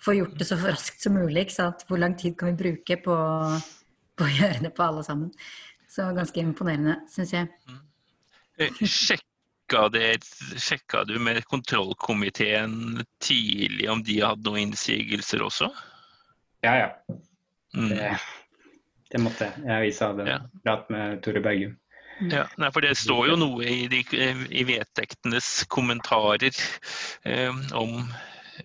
[0.01, 1.47] få gjort det så raskt som mulig.
[1.47, 1.85] Ikke sant?
[1.89, 3.17] Hvor lang tid kan vi bruke på,
[4.17, 5.33] på å gjøre det på alle sammen?
[5.89, 7.51] Så ganske imponerende, syns jeg.
[7.69, 7.83] Mm.
[8.59, 10.07] Eh, sjekka, det,
[10.57, 15.69] sjekka du med kontrollkomiteen tidlig om de hadde noen innsigelser også?
[16.65, 16.89] Ja, ja.
[17.77, 17.93] Mm.
[17.93, 18.09] Det,
[19.13, 19.67] det, måtte jeg.
[19.69, 20.41] Jeg viste hadde ja.
[20.65, 21.77] prat med Tore Bergum.
[22.21, 24.03] Ja, nei, for Det står jo noe i, de,
[24.51, 26.51] i vedtektenes kommentarer
[27.25, 28.01] eh, om,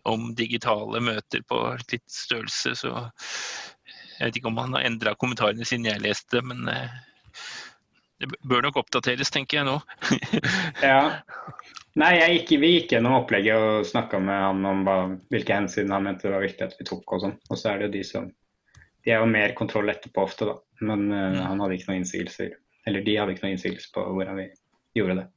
[0.09, 1.59] om, digitale møter på
[1.91, 2.93] litt størrelse, så
[4.17, 6.97] jeg vet ikke om han har endra kommentarene siden jeg leste, men eh,
[8.23, 9.77] det bør nok oppdateres, tenker jeg nå.
[10.85, 11.13] ja.
[11.99, 14.97] Nei, gikk, vi gikk gjennom opplegget og snakka med han om hva,
[15.33, 17.03] hvilke hensyn han mente det var viktig at vi tok.
[17.05, 17.35] Og sånn.
[17.51, 18.31] Og så er det jo de som
[19.03, 20.55] De er jo mer kontroll etterpå ofte, da.
[20.87, 22.53] Men uh, han hadde ikke noen innsigelser
[22.87, 24.49] eller de hadde ikke noen innsigelse på hvordan vi
[24.97, 25.29] gjorde det.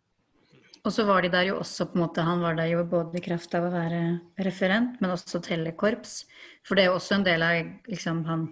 [0.87, 3.19] Og så var de der jo også på en måte, Han var der jo både
[3.19, 6.21] i kraft av å være referent, men også telle korps.
[6.63, 8.47] For det er jo også en del av liksom han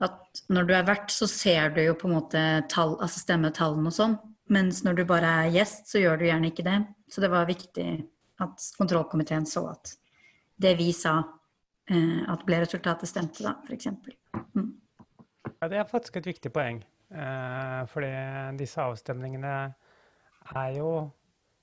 [0.00, 3.90] At når du er vert, så ser du jo på en måte tall, altså stemmetallene
[3.90, 4.14] og sånn.
[4.48, 6.78] Mens når du bare er gjest, så gjør du gjerne ikke det.
[7.12, 7.84] Så det var viktig
[8.40, 9.92] at kontrollkomiteen så at
[10.60, 11.18] det vi sa,
[11.90, 13.90] eh, at ble resultatet stemte, da, f.eks.
[14.56, 14.72] Mm.
[15.60, 16.80] Ja, det er faktisk et viktig poeng.
[17.10, 18.10] Eh, fordi
[18.58, 19.54] disse avstemningene
[20.54, 20.90] er jo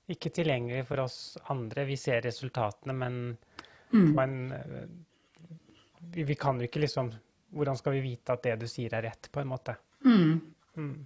[0.08, 1.18] ikke tilgjengelige for oss
[1.52, 1.86] andre.
[1.88, 3.20] Vi ser resultatene, men,
[3.92, 4.08] mm.
[4.16, 4.36] men
[6.12, 7.12] vi, vi, kan jo ikke liksom
[7.48, 9.72] Hvordan skal vi vite at det du sier er rett, på en måte?
[10.04, 10.34] Mm.
[10.76, 10.96] Mm.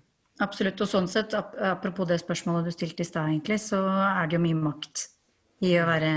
[0.42, 0.80] Absolutt.
[0.82, 4.42] Og sånn sett, apropos det spørsmålet du stilte i stad, egentlig, så er det jo
[4.42, 5.04] mye makt
[5.62, 6.10] i å være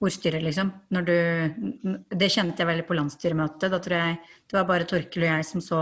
[0.00, 0.70] ordstyrer, liksom.
[0.94, 1.16] Når du
[2.08, 3.70] Det kjente jeg veldig på landsstyremøtet.
[3.70, 5.80] Da tror jeg det var bare Torkel og jeg som så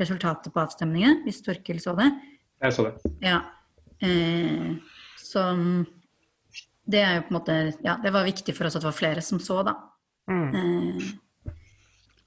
[0.00, 2.10] resultatet på avstemningen, hvis Torkel så det.
[2.60, 3.12] Jeg så det.
[3.24, 3.40] Ja.
[4.00, 4.76] Eh,
[5.20, 5.44] så
[6.90, 8.96] det er jo på en måte Ja, det var viktig for oss at det var
[8.96, 9.76] flere som så, da.
[10.30, 10.54] Mm.
[10.54, 11.10] Eh,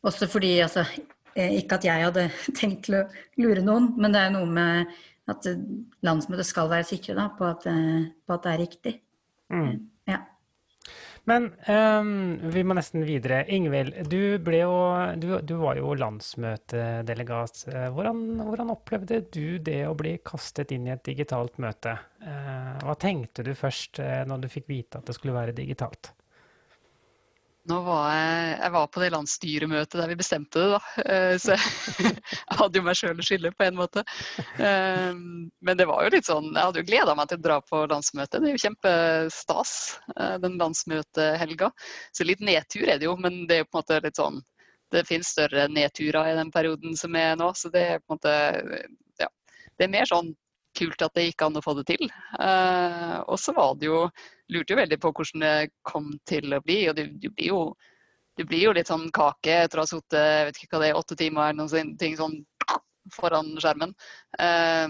[0.04, 0.84] også fordi, altså
[1.36, 2.28] eh, Ikke at jeg hadde
[2.60, 3.08] tenkt til å
[3.42, 4.94] lure noen, men det er noe med
[5.32, 5.48] at
[6.04, 8.96] landsmøtet skal være sikre da, på, at, eh, på at det er riktig.
[9.54, 9.76] Mm.
[10.10, 10.20] Ja.
[11.30, 12.10] Men um,
[12.52, 13.44] vi må nesten videre.
[13.56, 17.62] Ingvild, du, du, du var jo landsmøtedelegat.
[17.96, 21.96] Hvordan, hvordan opplevde du det å bli kastet inn i et digitalt møte?
[22.24, 26.12] Uh, Hva tenkte du først uh, når du fikk vite at det skulle være digitalt?
[27.64, 31.04] Nå var jeg, jeg var på det landsstyremøtet der vi bestemte det, da.
[31.04, 32.18] Eh, Så jeg
[32.60, 34.04] hadde jo meg sjøl å skylde på en måte.
[34.60, 35.14] Eh,
[35.64, 37.86] Men det var jo litt sånn Jeg hadde jo gleda meg til å dra på
[37.88, 38.36] landsmøtet.
[38.44, 39.74] Det er jo kjempestas,
[40.18, 41.72] eh, den landsmøtehelga.
[42.12, 44.44] Så litt nedtur er det jo, men det er jo på en måte litt sånn
[44.94, 48.20] Det finnes større nedturer i den perioden som er nå, så det er på en
[48.20, 48.36] måte
[49.24, 49.32] Ja.
[49.80, 50.36] Det er mer sånn
[50.78, 52.10] kult at det gikk an å få det til.
[53.30, 54.08] Og så var det jo
[54.54, 55.56] Lurte jo veldig på hvordan det
[55.88, 56.80] kom til å bli.
[56.92, 57.66] Og du, du blir jo
[58.34, 62.16] du blir jo litt sånn kake etter å ha sittet åtte timer eller noen ting
[62.18, 62.40] sånn
[63.14, 63.92] foran skjermen.
[64.42, 64.88] Eh,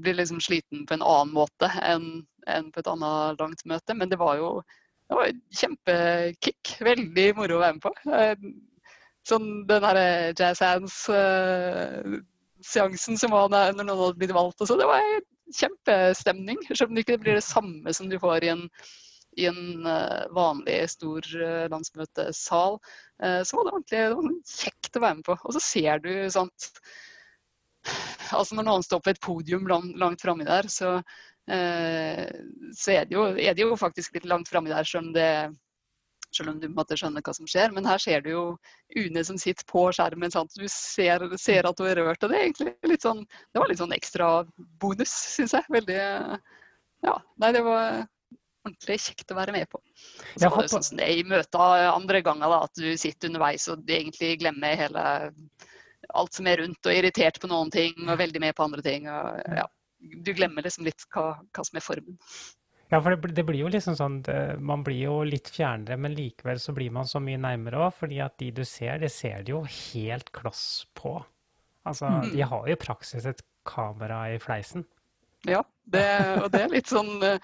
[0.00, 2.06] blir liksom sliten på en annen måte enn
[2.46, 3.94] enn på et annet langt møte.
[3.94, 4.62] Men det var jo
[5.06, 6.62] det var kjempekick.
[6.82, 7.90] Veldig moro å være med på.
[8.10, 8.36] Eh,
[9.26, 14.74] sånn den derre jazz hands-seansen som var når noen hadde blitt valgt og så.
[14.78, 15.02] Det var
[15.54, 16.58] kjempestemning.
[16.72, 18.64] Selv om det ikke blir det samme som du får i en,
[19.36, 22.78] i en eh, vanlig stor eh, landsmøtesal,
[23.22, 25.36] eh, så var det ordentlig kjekt å være med på.
[25.44, 26.70] Og så ser du sånt
[28.34, 30.96] Altså når noen står på et podium langt, langt framme der, så,
[31.46, 35.28] så er, det jo, er det jo faktisk litt langt framme der, selv om det
[36.34, 37.70] selv om du måtte skjønne hva som skjer.
[37.76, 38.42] Men her ser du jo
[38.98, 40.34] Une som sitter på skjermen.
[40.34, 40.58] Sant?
[40.58, 42.26] Du ser, ser at hun er rørt.
[42.26, 43.22] og Det er egentlig litt sånn,
[43.54, 44.30] det var litt sånn ekstra
[44.82, 45.70] bonus, syns jeg.
[45.78, 46.02] Veldig
[47.06, 47.20] Ja.
[47.38, 48.02] Nei, det var
[48.66, 49.80] ordentlig kjekt å være med på.
[50.34, 53.30] Så var det sånn som det er i møter andre ganger, da, at du sitter
[53.30, 55.06] underveis og egentlig glemmer hele
[56.14, 58.84] alt som er rundt, og er irritert på noen ting og veldig med på andre
[58.84, 59.08] ting.
[59.10, 59.66] og ja,
[59.98, 62.20] Du glemmer liksom litt hva, hva som er formen.
[62.92, 64.20] Ja, for det, det blir jo liksom sånn
[64.62, 67.96] Man blir jo litt fjernere, men likevel så blir man så mye nærmere òg.
[68.02, 71.18] Fordi at de du ser, det ser du jo helt kloss på.
[71.86, 74.86] Altså, de har jo i praksis et kamera i fleisen.
[75.46, 76.06] Ja, det,
[76.42, 77.42] og det er litt sånn eh,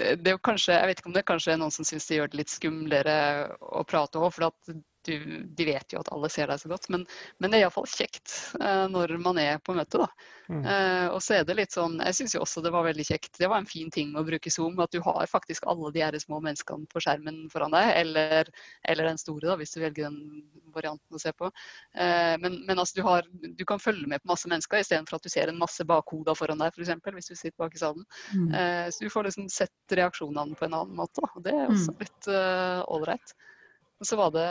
[0.00, 2.32] det er kanskje, Jeg vet ikke om det kanskje er noen som syns det gjør
[2.32, 3.16] det litt skumlere
[3.60, 4.72] å prate òg, for at
[5.06, 6.88] du, de vet jo at alle ser deg så godt.
[6.92, 7.06] Men,
[7.38, 10.08] men det er iallfall kjekt uh, når man er på møte, da.
[10.50, 10.64] Mm.
[10.64, 13.32] Uh, og så er det litt sånn Jeg syns jo også det var veldig kjekt.
[13.38, 16.16] Det var en fin ting å bruke Zoom, at du har faktisk alle de her
[16.22, 18.50] små menneskene på skjermen foran deg, eller,
[18.90, 20.42] eller den store, da, hvis du velger den
[20.74, 21.50] varianten å se på.
[21.96, 25.26] Uh, men men altså, du, har, du kan følge med på masse mennesker istedenfor at
[25.26, 26.92] du ser en masse bakhoder foran deg, f.eks.
[27.16, 28.04] hvis du sitter bak i salen.
[28.34, 28.50] Mm.
[28.92, 31.22] Så du får liksom sett reaksjonene på en annen måte.
[31.22, 31.30] Da.
[31.34, 32.28] og Det er også litt
[32.90, 33.34] ålreit.
[34.00, 34.48] Og så var det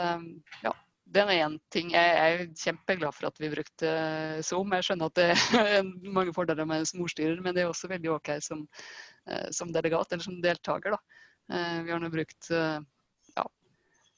[0.64, 0.72] Ja.
[1.10, 1.90] Det er én ting.
[1.90, 4.70] Jeg er kjempeglad for at vi brukte eh, Zoom.
[4.76, 8.30] Jeg skjønner at det er mange fordeler med morstyrer, men det er også veldig OK
[8.46, 8.62] som,
[9.26, 10.94] eh, som delegat eller som deltaker.
[10.94, 11.00] Da.
[11.50, 13.44] Eh, Vi har nå brukt ja,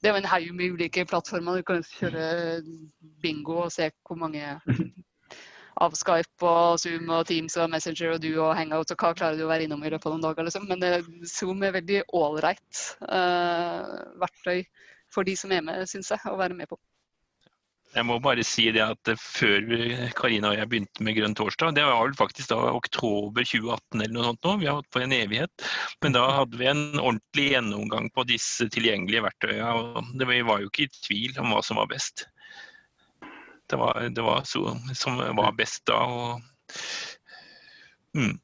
[0.02, 1.62] Det er jo en haug med ulike plattformer.
[1.62, 2.60] Du kan kjøre
[3.24, 4.44] bingo og se hvor mange
[5.82, 9.40] av Skype og Zoom og Teams og Messenger og du og Hangout og hva klarer
[9.40, 10.44] du å være innom i løpet av noen dager.
[10.44, 10.68] Liksom.
[10.68, 14.66] Men Zoom er veldig ålreit uh, verktøy
[15.12, 16.80] for de som er med, syns jeg, å være med på.
[17.92, 19.66] Jeg må bare si det at eh, før
[20.16, 24.14] Karina og jeg begynte med Grønn torsdag, det var vel faktisk da oktober 2018 eller
[24.16, 25.66] noe sånt nå, vi har hatt på en evighet.
[26.04, 30.72] Men da hadde vi en ordentlig gjennomgang på disse tilgjengelige verktøyene, og vi var jo
[30.72, 32.24] ikke i tvil om hva som var best.
[33.68, 34.64] Det var, det var så,
[34.96, 36.00] som var best da.
[36.00, 36.40] og
[38.16, 38.34] mm.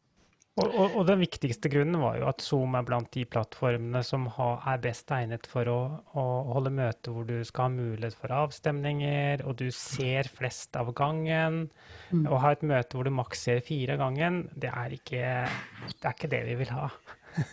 [0.59, 4.27] Og, og, og den viktigste grunnen var jo at Zoom er blant de plattformene som
[4.35, 5.79] ha, er best egnet for å,
[6.19, 10.91] å holde møte hvor du skal ha mulighet for avstemninger, og du ser flest av
[10.99, 11.69] gangen.
[12.11, 16.03] Å ha et møte hvor du maks ser fire av gangen, det er ikke det,
[16.03, 16.91] er ikke det vi vil ha.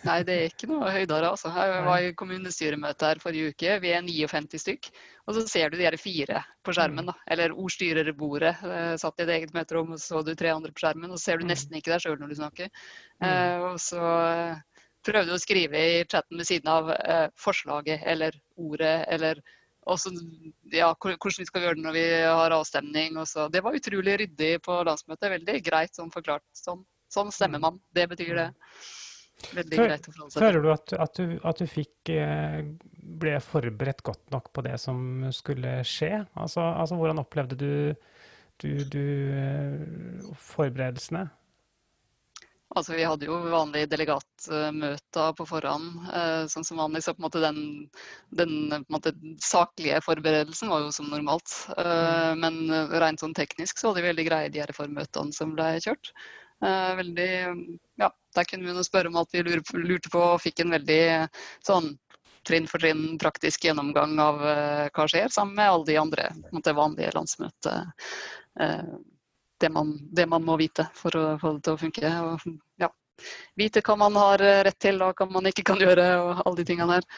[0.06, 1.50] Nei, det er ikke noe høydere, altså.
[1.54, 3.76] Jeg var i kommunestyremøte her forrige uke.
[3.82, 4.88] Vi er 59 stykk.
[5.26, 7.16] Og så ser du de her fire på skjermen, da.
[7.30, 8.54] Eller ordstyrerbordet.
[8.62, 11.10] Eh, satt i et eget møterom, og så du tre andre på skjermen.
[11.10, 12.72] Og så ser du nesten ikke deg sjøl når du snakker.
[13.26, 16.90] Eh, og så eh, prøvde du å skrive i chatten ved siden av
[17.38, 19.42] forslaget eller ordet eller
[19.86, 20.10] også,
[20.74, 23.18] ja, hvordan vi skal gjøre det når vi har avstemning.
[23.22, 23.46] Og så.
[23.52, 25.30] Det var utrolig ryddig på landsmøtet.
[25.36, 26.46] Veldig greit sånn forklart.
[26.58, 27.78] Sånn, sånn stemmer man.
[27.94, 28.48] Det betyr det.
[29.52, 30.46] Veldig Før- greit å forholde seg til.
[30.46, 32.60] Føler du at, at du, at du fikk eh,
[33.20, 36.24] ble forberedt godt nok på det som skulle skje?
[36.34, 37.72] Altså, altså hvordan opplevde du,
[38.62, 39.02] du, du
[39.36, 41.26] eh, forberedelsene?
[42.76, 47.04] Altså, vi hadde jo vanlige delegatmøter på forhånd, eh, sånn som vanlig.
[47.06, 47.60] Så på en måte den,
[48.40, 51.54] den måte, saklige forberedelsen var jo som normalt.
[51.78, 52.58] Eh, Men
[52.90, 56.10] rent sånn teknisk så var det veldig greie de her formøtene som ble kjørt.
[56.64, 57.30] Eh, Veldig,
[58.00, 61.02] ja, Der kunne vi spørre om alt vi lurte på, og fikk en veldig
[61.64, 61.92] sånn
[62.46, 66.76] trinn for trinn praktisk gjennomgang av eh, hva skjer, sammen med alle de andre måte,
[66.76, 67.96] vanlige landsmøtet,
[68.60, 68.94] Eh,
[69.60, 72.12] det man, det man må vite for å få det til å funke.
[72.28, 72.46] Og,
[72.80, 72.88] ja,
[73.56, 76.60] vite hva man har eh, rett til og hva man ikke kan gjøre, og alle
[76.60, 77.08] de tingene her.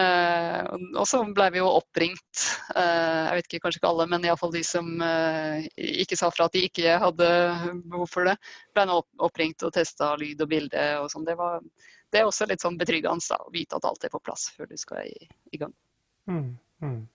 [0.00, 0.60] Eh,
[0.94, 2.44] og- så ble vi jo oppringt,
[2.74, 5.68] eh, jeg vet ikke, kanskje ikke alle, men iallfall de som eh,
[6.04, 7.28] ikke sa fra at de ikke hadde
[7.90, 8.38] behov for det,
[8.76, 11.26] ble nå oppringt og testa lyd og bilde og sånn.
[11.28, 11.36] Det,
[12.12, 14.70] det er også litt sånn betryggende da, å vite at alt er på plass før
[14.70, 15.74] du skal i, i gang.
[16.28, 17.06] Mm, mm.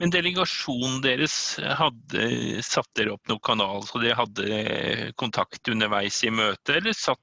[0.00, 2.28] Men delegasjonen deres hadde
[2.64, 7.20] satt dere opp noen kanal, så dere hadde kontakt underveis i møtet, eller satt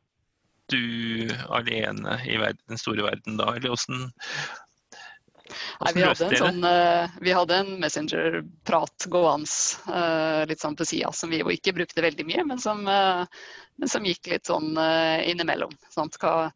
[0.72, 4.10] du alene i verden, den store verden da, eller åssen
[5.80, 9.48] Nei, vi, hadde en sånn, uh, vi hadde en Messenger-prat gående
[9.88, 13.24] uh, litt sånn på sida, som vi jo ikke brukte veldig mye, men som, uh,
[13.80, 15.72] men som gikk litt sånn innimellom.
[15.94, 16.18] Sant?
[16.20, 16.50] Hva,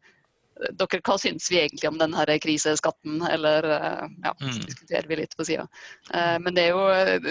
[0.76, 4.66] dere, hva syns vi egentlig om denne kriseskatten, eller ja, så Mm.
[4.66, 5.68] diskuterer vi litt på sida.
[6.12, 6.82] Men det er jo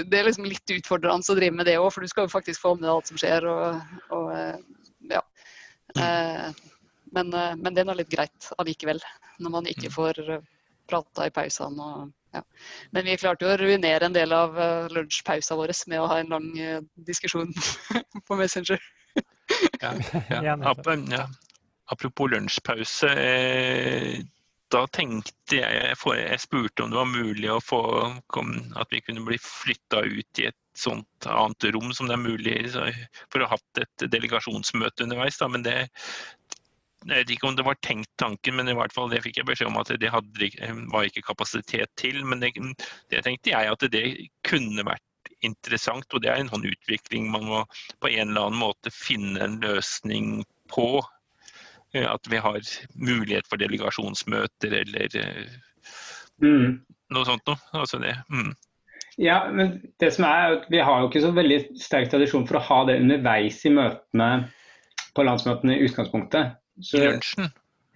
[0.08, 2.63] det er liksom litt utfordrende å drive med det òg, for du skal jo faktisk
[2.63, 3.46] få med deg alt som skjer.
[3.52, 3.82] og,
[4.15, 4.32] og
[7.12, 9.01] men, eh, men det er nå litt greit allikevel,
[9.39, 10.41] når man ikke får eh,
[10.89, 11.82] prata i pausene.
[11.82, 12.41] Og, ja.
[12.95, 14.56] Men vi klarte jo å ruinere en del av
[14.93, 17.51] lunsjpausa vår med å ha en lang eh, diskusjon
[18.27, 18.80] på Messenger.
[19.82, 19.95] Ja,
[20.30, 20.58] Ja, ja.
[20.71, 21.25] Ap- ja.
[21.91, 23.10] Apropos lunsjpause.
[23.19, 24.21] Eh,
[24.71, 27.82] da tenkte jeg, jeg Jeg spurte om det var mulig å få
[28.32, 32.23] kom, at vi kunne bli flytta ut i et sånt annet rom som det er
[32.23, 35.39] mulig for å ha hatt et delegasjonsmøte underveis.
[35.41, 35.77] Da, men det
[37.01, 39.47] jeg vet ikke om det var tenkt tanken, men i hvert fall det fikk jeg
[39.49, 40.49] beskjed om at det hadde,
[40.93, 42.19] var ikke kapasitet til.
[42.29, 42.51] Men det,
[43.10, 44.03] det tenkte jeg at det
[44.45, 45.01] kunne vært
[45.41, 47.63] interessant, og det er en sånn utvikling man må
[48.01, 51.01] på en eller annen måte finne en løsning på.
[51.93, 52.62] Eh, At vi har
[52.93, 55.60] mulighet for delegasjonsmøter eller eh,
[56.41, 56.79] Mm.
[57.13, 57.57] noe sånt noe.
[57.77, 58.15] Altså det.
[58.34, 58.55] Mm.
[59.17, 62.60] Ja, men det som er at Vi har jo ikke så veldig sterk tradisjon for
[62.60, 64.30] å ha det underveis i møtene
[65.15, 66.54] på landsmøtene i utgangspunktet.
[66.82, 67.50] Så, lunsjen.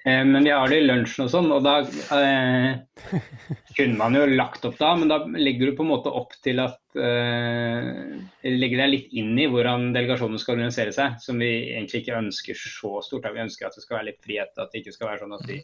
[0.04, 1.78] eh, men vi har det i lunsjen og sånn, og da
[2.18, 3.06] eh,
[3.78, 6.60] kunne man jo lagt opp da, men da legger du på en måte opp til
[6.64, 12.04] at eh, Legger deg litt inn i hvordan delegasjonen skal organisere seg, som vi egentlig
[12.04, 13.32] ikke ønsker så stort.
[13.34, 15.48] Vi ønsker at det skal være litt frihet, at det ikke skal være sånn at
[15.50, 15.58] vi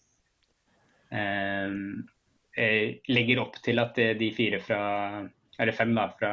[1.20, 1.78] eh,
[2.64, 4.82] eh, legger opp til at det, de fire fra
[5.62, 6.32] Eller fem da, fra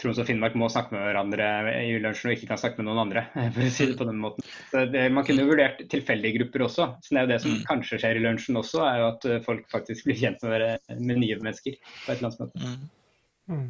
[0.00, 1.46] Troms og Finnmark må snakke med hverandre
[1.84, 3.26] i lunsjen og ikke kan snakke med noen andre.
[3.56, 4.46] for å si det på den måten.
[4.70, 6.86] Så det, man kunne jo vurdert tilfeldige grupper også.
[7.04, 7.66] Så det er jo det som Mm.
[7.68, 10.64] kanskje skjer i lunsjen også, er jo at eh, folk faktisk blir kjent med,
[10.96, 12.64] med nye mennesker på et landsmøte.
[12.64, 12.88] Mm.
[13.50, 13.68] Mm.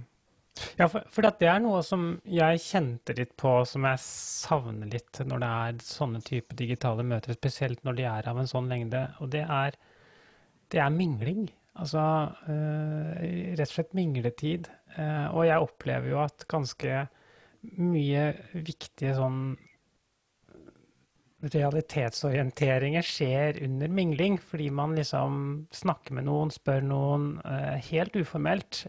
[0.76, 4.90] Ja, for, for at det er noe som jeg kjente litt på, som jeg savner
[4.92, 8.68] litt når det er sånne type digitale møter, spesielt når de er av en sånn
[8.70, 9.78] lengde, og det er,
[10.74, 11.48] det er mingling.
[11.78, 12.02] Altså
[12.50, 14.68] eh, rett og slett mingletid.
[14.96, 17.04] Eh, og jeg opplever jo at ganske
[17.78, 18.24] mye
[18.56, 19.42] viktige sånn
[21.40, 25.38] realitetsorienteringer skjer under mingling, fordi man liksom
[25.72, 28.82] snakker med noen, spør noen, eh, helt uformelt.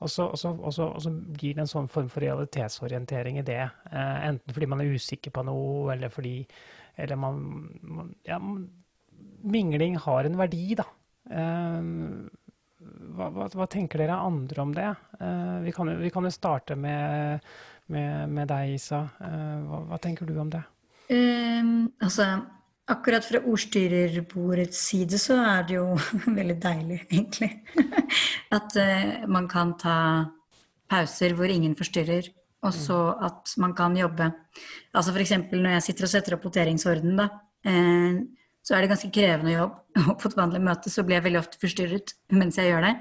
[0.00, 3.40] Og så, og, så, og, så, og så blir det en sånn form for realitetsorientering
[3.40, 3.60] i det.
[3.90, 6.46] Eh, enten fordi man er usikker på noe, eller fordi
[6.96, 7.36] Eller man,
[7.82, 8.38] man Ja,
[9.42, 10.84] mingling har en verdi, da.
[11.28, 11.80] Eh,
[12.80, 14.88] hva, hva, hva tenker dere andre om det?
[15.20, 17.44] Eh, vi, kan, vi kan jo starte med,
[17.92, 19.04] med, med deg, Isa.
[19.20, 20.62] Eh, hva, hva tenker du om det?
[21.10, 22.26] Um, altså,
[22.90, 25.86] akkurat fra ordstyrerbordets side så er det jo
[26.40, 27.52] veldig deilig, egentlig.
[28.56, 29.96] At uh, man kan ta
[30.90, 32.30] pauser hvor ingen forstyrrer,
[32.66, 34.26] og så at man kan jobbe.
[34.92, 35.32] Altså f.eks.
[35.52, 37.28] når jeg sitter og setter opp voteringsorden, da,
[37.64, 38.18] eh,
[38.62, 39.78] så er det ganske krevende jobb.
[40.06, 42.94] Og på et vanlig møte så blir jeg veldig ofte forstyrret mens jeg gjør det.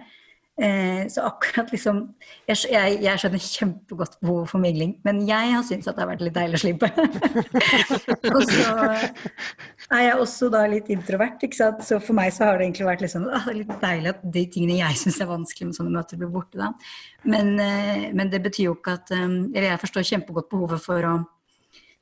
[0.60, 2.02] Eh, så akkurat liksom
[2.50, 6.10] jeg, jeg, jeg skjønner kjempegodt behovet for migling, men jeg har syntes at det har
[6.10, 6.90] vært litt deilig å slippe.
[8.36, 8.74] og så
[9.96, 11.80] er jeg også da litt introvert, ikke sant.
[11.88, 14.82] Så for meg så har det egentlig vært liksom, ah, litt deilig at de tingene
[14.82, 16.74] jeg syns er vanskelig med sånne møter, blir borte da.
[17.24, 21.08] Men, eh, men det betyr jo ikke at eh, Eller jeg forstår kjempegodt behovet for
[21.08, 21.18] å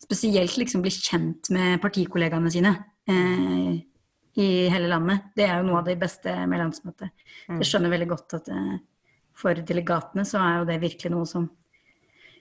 [0.01, 2.73] spesielt liksom bli kjent med partikollegaene sine.
[3.07, 3.77] Eh,
[4.37, 5.31] i hele landet.
[5.35, 7.09] Det er jo noe av det beste med landsmøtet.
[7.49, 8.75] Jeg skjønner veldig godt at eh,
[9.37, 11.47] for delegatene så er jo det virkelig noe som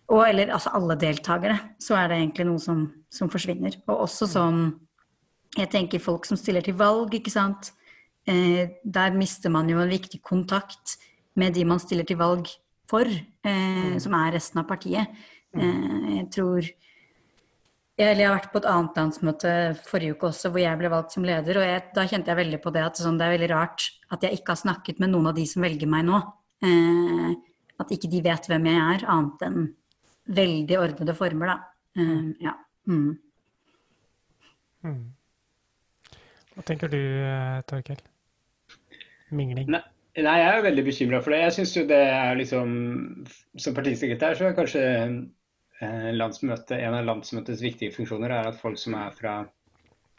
[0.06, 3.74] Og eller altså alle deltakere, så er det egentlig noe som, som forsvinner.
[3.88, 4.60] Og også sånn
[5.56, 7.72] Jeg tenker folk som stiller til valg, ikke sant.
[8.28, 10.98] Eh, der mister man jo en viktig kontakt
[11.34, 12.50] med de man stiller til valg
[12.90, 15.08] for, eh, som er resten av partiet.
[15.56, 16.68] Eh, jeg tror
[17.96, 19.52] jeg, har vært på et annet landsmøte
[19.86, 21.60] forrige uke også, hvor jeg ble valgt som leder.
[21.60, 24.26] Og jeg, da kjente jeg veldig på det at sånn, det er veldig rart at
[24.26, 26.20] jeg ikke har snakket med noen av de som velger meg nå.
[26.66, 27.30] Eh,
[27.80, 29.68] at ikke de vet hvem jeg er, annet enn
[30.36, 31.56] veldig ordnede former, da.
[31.96, 32.54] Eh, ja.
[32.86, 33.16] Mm.
[36.54, 38.00] Hva tenker du, eh, Torkel?
[39.34, 39.68] Mingling?
[39.72, 39.82] Nei,
[40.20, 41.40] nei, jeg er jo veldig bekymra for det.
[41.46, 42.68] Jeg syns jo det er liksom
[43.58, 44.84] Som partisekretær så er kanskje
[46.16, 49.36] landsmøte, en av landsmøtets viktige funksjoner er at folk som er fra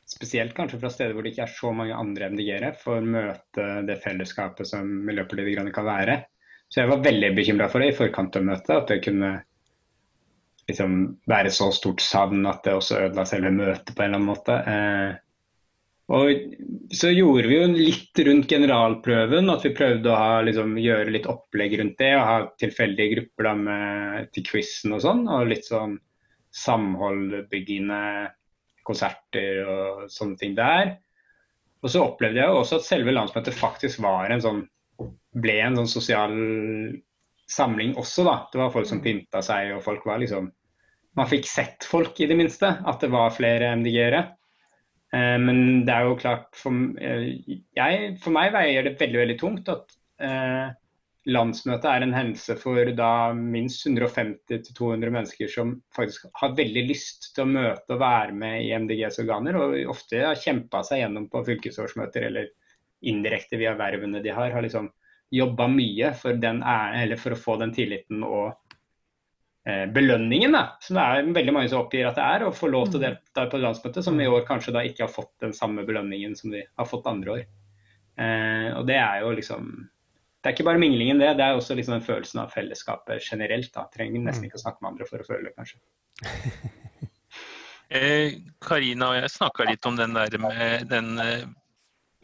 [0.07, 3.97] Spesielt kanskje fra steder hvor det ikke er så mange andre MDG-ere, får møte det
[3.99, 6.15] fellesskapet som Miljøpartiet De Grønne kan være.
[6.71, 8.71] Så jeg var veldig bekymra for det i forkant av møtet.
[8.71, 9.33] At det kunne
[10.67, 10.95] liksom
[11.27, 14.57] være så stort savn at det også ødela selve møtet på en eller annen måte.
[14.71, 15.19] Eh,
[16.07, 16.53] og
[16.95, 21.27] så gjorde vi jo litt rundt generalprøven, at vi prøvde å ha, liksom, gjøre litt
[21.27, 22.13] opplegg rundt det.
[22.15, 25.25] Og ha tilfeldige grupper da, med, til quizen og sånn.
[25.27, 25.97] Og litt sånn
[26.55, 27.99] samholdbyggende
[28.87, 30.95] konserter og sånne ting der.
[31.83, 34.63] Og så opplevde jeg jo også at selve landsmøtet faktisk var en sånn
[35.37, 36.31] ble en sånn sosial
[37.51, 38.37] samling også, da.
[38.51, 40.53] Det var folk som pynta seg, og folk var liksom
[41.17, 42.69] Man fikk sett folk, i det minste.
[42.85, 44.19] At det var flere MDG-ere.
[45.15, 47.29] Eh, men det er jo klart for, eh,
[47.77, 50.67] jeg, for meg veier det veldig veldig tungt at eh,
[51.31, 57.45] landsmøtet er en hendelse for da minst 150-200 mennesker som faktisk har veldig lyst til
[57.45, 61.43] å møte og være med i MDGs organer, og ofte har kjempa seg gjennom på
[61.49, 62.51] fylkesårsmøter eller
[63.07, 64.53] indirekte via vervene de har.
[64.55, 64.89] Har liksom
[65.35, 66.63] jobba mye for, den
[67.19, 68.55] for å få den tilliten og
[69.67, 72.87] belønningen, da, som det er veldig mange som oppgir at det er, å få lov
[72.87, 75.83] til å delta på landsmøtet, som i år kanskje da ikke har fått den samme
[75.87, 77.43] belønningen som de har fått andre år.
[78.17, 79.69] Eh, og det er jo liksom
[80.41, 81.33] Det er ikke bare minglingen, det.
[81.37, 83.71] Det er også liksom den følelsen av fellesskapet generelt.
[83.73, 83.87] da.
[83.91, 85.79] Trenger nesten ikke å snakke med andre for å føle det, kanskje.
[87.87, 91.45] Eh, Karina og jeg snakka litt om den der med den eh,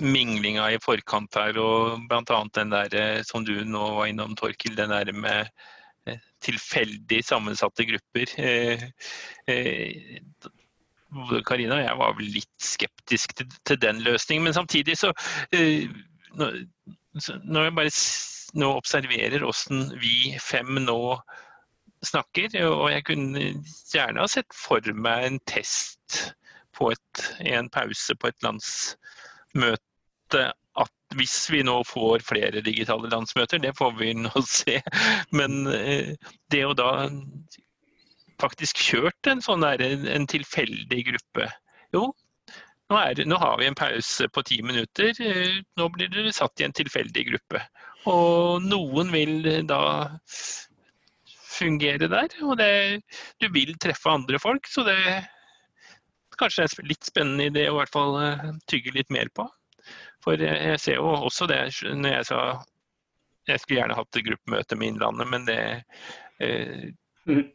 [0.03, 2.39] minglinga i forkant her, og bl.a.
[2.57, 5.71] den der eh, som du nå var innom, Torkil, den der med eh,
[6.43, 8.33] tilfeldig sammensatte grupper.
[8.41, 8.83] Eh,
[9.47, 10.19] eh,
[11.45, 15.13] Karina og jeg var vel litt skeptisk til, den løsningen, men samtidig så
[15.53, 15.85] eh,
[16.33, 17.93] når, jeg bare
[18.57, 20.99] nå observerer åssen vi fem nå
[22.03, 23.45] snakker, og jeg kunne
[23.93, 26.33] gjerne ha sett for meg en test
[26.75, 30.49] på et, en pause på et landsmøte
[31.17, 34.79] hvis vi nå får flere digitale landsmøter, det får vi nå se,
[35.35, 36.13] men eh,
[36.53, 36.91] det å da
[38.41, 41.47] faktisk kjørt en sånn der, en tilfeldig gruppe,
[41.95, 42.09] jo,
[42.89, 46.61] nå, er, nå har vi en pause på ti minutter, eh, nå blir dere satt
[46.61, 47.63] i en tilfeldig gruppe.
[48.09, 49.37] Og noen vil
[49.69, 49.79] da
[51.53, 52.99] fungere der, og det,
[53.39, 54.97] du vil treffe andre folk, så det
[56.39, 59.45] kanskje er litt spennende idé å hvert fall eh, tygge litt mer på.
[60.23, 61.59] For jeg ser jo også det
[61.99, 62.39] når jeg sa
[63.49, 65.59] jeg skulle gjerne hatt gruppemøte med Innlandet, men det,
[66.39, 66.91] eh,
[67.27, 67.51] Mhm.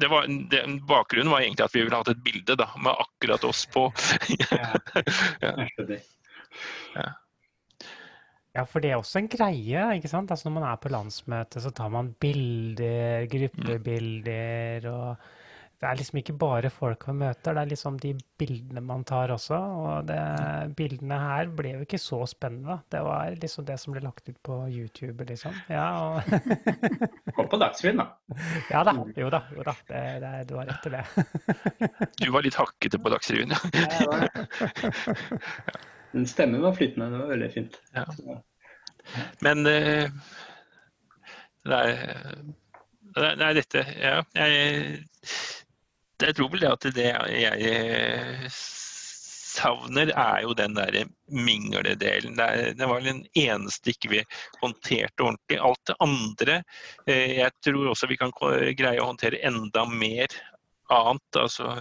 [0.00, 3.44] det var, det, Bakgrunnen var egentlig at vi ville hatt et bilde da, med akkurat
[3.46, 3.88] oss på.
[5.40, 5.54] Ja,
[6.94, 7.12] Ja.
[8.50, 10.30] Ja, for det er også en greie, ikke sant?
[10.34, 15.16] Altså når man er på landsmøte, så tar man bilder, gruppebilder, og
[15.80, 18.10] det er liksom ikke bare folk man møter, det er liksom de
[18.40, 19.56] bildene man tar også.
[19.56, 20.18] Og det,
[20.76, 22.76] bildene her ble jo ikke så spennende.
[22.92, 25.56] Det var liksom det som ble lagt ut på YouTube, liksom.
[25.72, 26.28] Ja, og,
[27.38, 28.36] Kom på Dagsrevyen, da.
[28.74, 29.74] ja da, jo da, jo da.
[29.88, 31.04] Det, det, du har rett i det.
[32.20, 33.56] Du var litt hakkete på Dagsrevyen.
[36.12, 37.08] Men stemmen var flytende.
[37.08, 37.80] Det var veldig fint.
[37.96, 38.04] Ja.
[39.40, 40.12] Men uh,
[41.64, 42.44] det er,
[43.16, 45.00] det er dette Ja, jeg,
[46.26, 47.10] jeg tror vel det at det
[47.40, 48.50] jeg
[49.50, 52.36] savner, er jo den der mingledelen.
[52.38, 54.22] Det, det var den eneste ikke vi
[54.62, 55.58] håndterte ordentlig.
[55.58, 56.60] Alt det andre
[57.06, 60.30] eh, Jeg tror også vi kan greie å håndtere enda mer
[60.90, 61.38] annet.
[61.38, 61.80] Altså,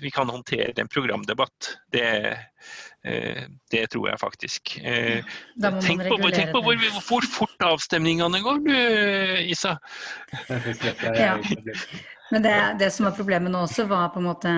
[0.00, 1.74] vi kan håndtere en programdebatt.
[1.92, 2.38] Det,
[3.04, 4.76] eh, det tror jeg faktisk.
[4.80, 8.74] Eh, Da må Tenk man på, tenk på hvor, hvor fort avstemningene går, du,
[9.50, 9.78] Isa.
[11.14, 11.36] Ja.
[12.34, 14.52] Men det, det som var problemet nå også, var på en måte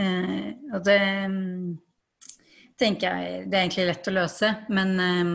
[0.00, 1.72] eh, Og det mm,
[2.80, 5.32] tenker jeg det er egentlig lett å løse, men eh,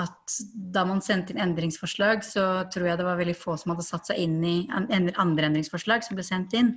[0.00, 0.36] at
[0.72, 4.08] da man sendte inn endringsforslag, så tror jeg det var veldig få som hadde satt
[4.08, 6.72] seg inn i andre endringsforslag som ble sendt inn.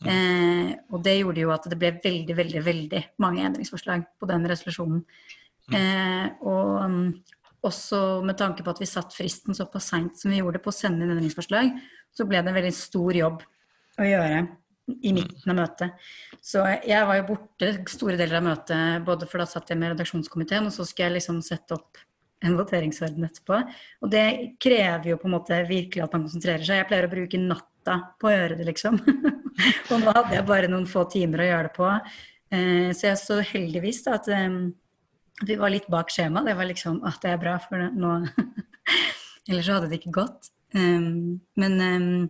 [0.00, 4.48] Eh, og det gjorde jo at det ble veldig, veldig, veldig mange endringsforslag på den
[4.50, 5.04] resolusjonen.
[5.70, 7.06] Eh, og mm,
[7.68, 10.74] også med tanke på at vi satt fristen såpass seint som vi gjorde på å
[10.74, 11.74] sende inn endringsforslag,
[12.10, 13.46] så ble det en veldig stor jobb
[14.04, 14.40] å gjøre
[15.06, 16.06] i midten av møtet.
[16.42, 19.94] Så jeg var jo borte store deler av møtet, både for da satt jeg med
[19.94, 22.00] redaksjonskomiteen, og så skulle jeg liksom sette opp
[22.40, 23.60] en voteringsorden etterpå.
[24.00, 24.26] Og det
[24.62, 26.80] krever jo på en måte virkelig at man konsentrerer seg.
[26.80, 29.00] Jeg pleier å bruke natta på å gjøre det, liksom.
[29.92, 31.90] og nå hadde jeg bare noen få timer å gjøre det på.
[32.50, 34.48] Eh, Så jeg så heldigvis da at eh,
[35.44, 36.44] vi var litt bak skjema.
[36.46, 38.16] Det var liksom at det er bra, for nå
[39.50, 40.50] Ellers så hadde det ikke gått.
[40.76, 42.28] Um, men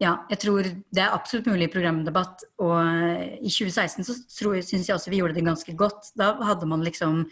[0.00, 2.46] ja, jeg tror det er absolutt mulig i programdebatt.
[2.64, 4.16] Og eh, i 2016 så
[4.64, 6.12] syns jeg også vi gjorde det ganske godt.
[6.16, 7.26] Da hadde man liksom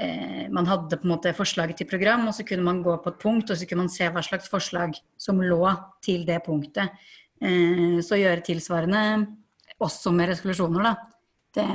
[0.00, 3.12] eh, Man hadde på en måte forslaget til program, og så kunne man gå på
[3.12, 5.60] et punkt, og så kunne man se hva slags forslag som lå
[6.04, 6.96] til det punktet.
[7.44, 9.04] Eh, så gjøre tilsvarende
[9.84, 10.94] også med resolusjoner, da.
[11.56, 11.68] Det,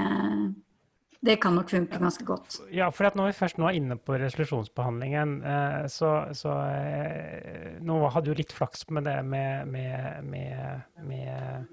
[1.22, 2.56] det kan nok funke ganske godt.
[2.74, 8.00] Ja, for når vi først nå er inne på resolusjonsbehandlingen, eh, så, så eh, Nå
[8.10, 11.68] hadde du litt flaks med det med, med, med, med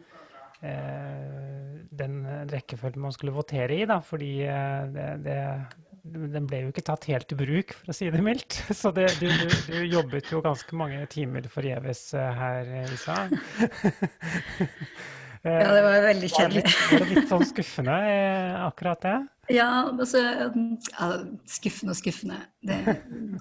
[0.60, 2.18] eh, den
[2.52, 4.32] rekkefølgen man skulle votere i, da, fordi
[4.92, 5.38] det, det
[6.08, 8.60] den ble jo ikke tatt helt i bruk, for å si det mildt.
[8.80, 13.22] Så det, du, du, du jobbet jo ganske mange timer forgjeves her, Isa.
[15.46, 17.98] Ja, det var veldig Var det litt, var det litt sånn skuffende,
[18.66, 19.12] akkurat det?
[19.48, 21.06] Ja, altså, ja,
[21.48, 22.36] skuffende og skuffende.
[22.60, 22.78] Det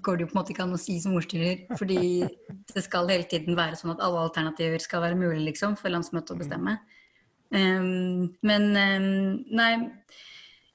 [0.04, 1.66] går det jo på en måte ikke an å si som ordstyrer.
[1.80, 2.00] Fordi
[2.74, 6.36] det skal hele tiden være sånn at alle alternativer skal være mulig, liksom, for landsmøtet
[6.36, 6.78] å bestemme.
[7.52, 9.12] Um, men um,
[9.56, 9.72] nei,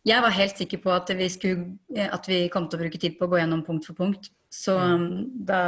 [0.09, 3.19] jeg var helt sikker på at vi, skulle, at vi kom til å bruke tid
[3.19, 4.31] på å gå gjennom punkt for punkt.
[4.53, 5.09] Så um,
[5.49, 5.63] da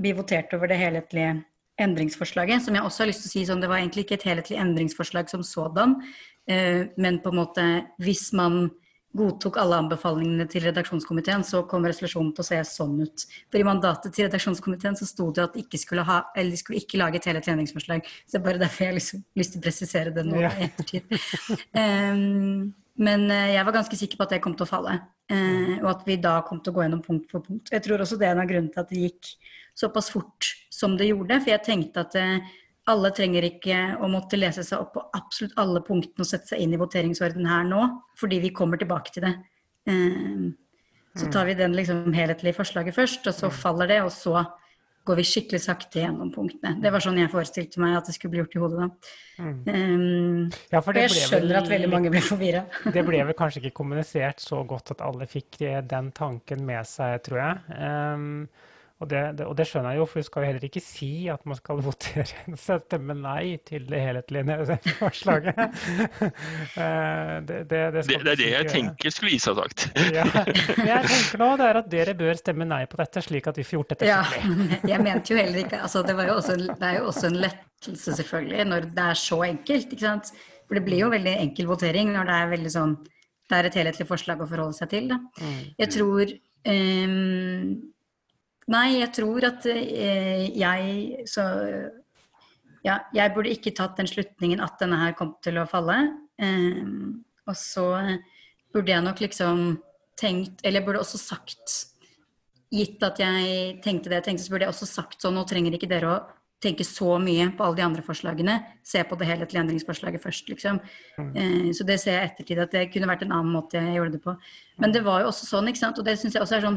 [0.00, 1.36] vi voterte over det helhetlige
[1.80, 4.28] endringsforslaget, som jeg også har lyst til å si sånn, det var egentlig ikke et
[4.28, 5.98] helhetlig endringsforslag som sådan,
[6.46, 7.64] men på en måte
[8.02, 8.70] hvis man
[9.16, 13.24] godtok alle anbefalingene til redaksjonskomiteen, så kom resolusjonen til å se sånn ut.
[13.50, 16.60] For i mandatet til redaksjonskomiteen så sto det at de ikke skulle, ha, eller de
[16.60, 18.06] skulle ikke lage et helhetlig endringsforslag.
[18.22, 20.52] Så det er bare derfor jeg har liksom lyst til å presisere det nå Ja.
[20.54, 21.10] i ettertid.
[21.74, 22.70] Um,
[23.00, 24.98] men eh, jeg var ganske sikker på at det kom til å falle,
[25.32, 27.70] eh, og at vi da kom til å gå gjennom punkt for punkt.
[27.72, 29.30] Jeg tror også det er en av grunnene til at det gikk
[29.80, 32.50] såpass fort som det gjorde, for jeg tenkte at eh,
[32.90, 36.62] alle trenger ikke å måtte lese seg opp på absolutt alle punktene og sette seg
[36.64, 37.84] inn i voteringsordenen her nå,
[38.20, 39.34] fordi vi kommer tilbake til det.
[39.90, 40.50] Eh,
[41.18, 44.44] Så tar vi den liksom helhetlige forslaget først, og så faller det, og så
[45.08, 46.76] går vi skikkelig sakte gjennom punktene.
[46.82, 48.88] Det var sånn jeg forestilte meg at det skulle bli gjort i hodet da.
[49.40, 52.62] Um, Ja, og jeg skjønner vel at veldig mange ble forvirra.
[52.94, 56.86] Det ble vel kanskje ikke kommunisert så godt at alle fikk eh, den tanken med
[56.86, 57.78] seg, tror jeg.
[57.80, 58.28] Ehm,
[59.00, 61.08] og, det, det, og det skjønner jeg jo, for du skal jo heller ikke si
[61.32, 62.26] at man skal votere
[62.60, 65.56] stemme nei til det helhetlige forslaget.
[66.80, 68.68] Eh, det, det, det, Det, er det jeg gjøre.
[68.72, 69.86] tenker skulle Isa sagt.
[70.16, 70.24] Ja.
[70.26, 73.64] Jeg tenker nå det er at dere bør stemme nei på dette, slik at vi
[73.66, 74.78] får gjort dette Ja, skikkelig.
[74.92, 77.38] jeg mente jo heller ikke altså det, var jo også, det er jo også en
[77.42, 79.92] lettelse, selvfølgelig, når det er så enkelt.
[79.96, 80.32] ikke sant?
[80.68, 82.92] For det blir jo veldig enkel votering når det er veldig sånn
[83.50, 85.08] Det er et helhetlig forslag å forholde seg til.
[85.10, 85.16] Da.
[85.82, 86.30] Jeg tror
[86.70, 87.64] ehm,
[88.70, 91.46] Nei, jeg tror at eh, jeg så
[92.86, 95.98] Ja, jeg burde ikke tatt den slutningen at denne her kom til å falle.
[96.40, 97.86] Ehm, og så
[98.72, 99.64] burde jeg nok liksom
[100.20, 101.74] tenkt Eller jeg burde også sagt
[102.70, 105.74] Gitt at jeg tenkte det jeg tenkte, så burde jeg også sagt sånn Nå trenger
[105.74, 106.20] ikke dere å
[106.60, 108.54] tenke så mye på alle de andre forslagene.
[108.84, 110.76] Se på det helhetlige endringsforslaget først, liksom.
[111.16, 113.96] Eh, så det ser jeg i ettertid at det kunne vært en annen måte jeg
[113.96, 114.34] gjorde det på.
[114.84, 115.96] Men det var jo også sånn, ikke sant.
[115.96, 116.76] Og det syns jeg også er sånn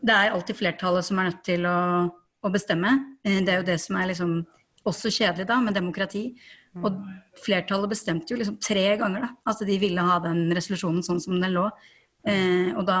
[0.00, 1.80] Det er alltid flertallet som er nødt til å,
[2.40, 2.94] å bestemme.
[3.26, 4.38] Eh, det er jo det som er liksom
[4.88, 6.30] også kjedelig da, med demokrati.
[6.80, 6.96] Og
[7.44, 11.36] flertallet bestemte jo liksom tre ganger da, at de ville ha den resolusjonen sånn som
[11.36, 11.66] den lå.
[12.28, 13.00] Eh, og da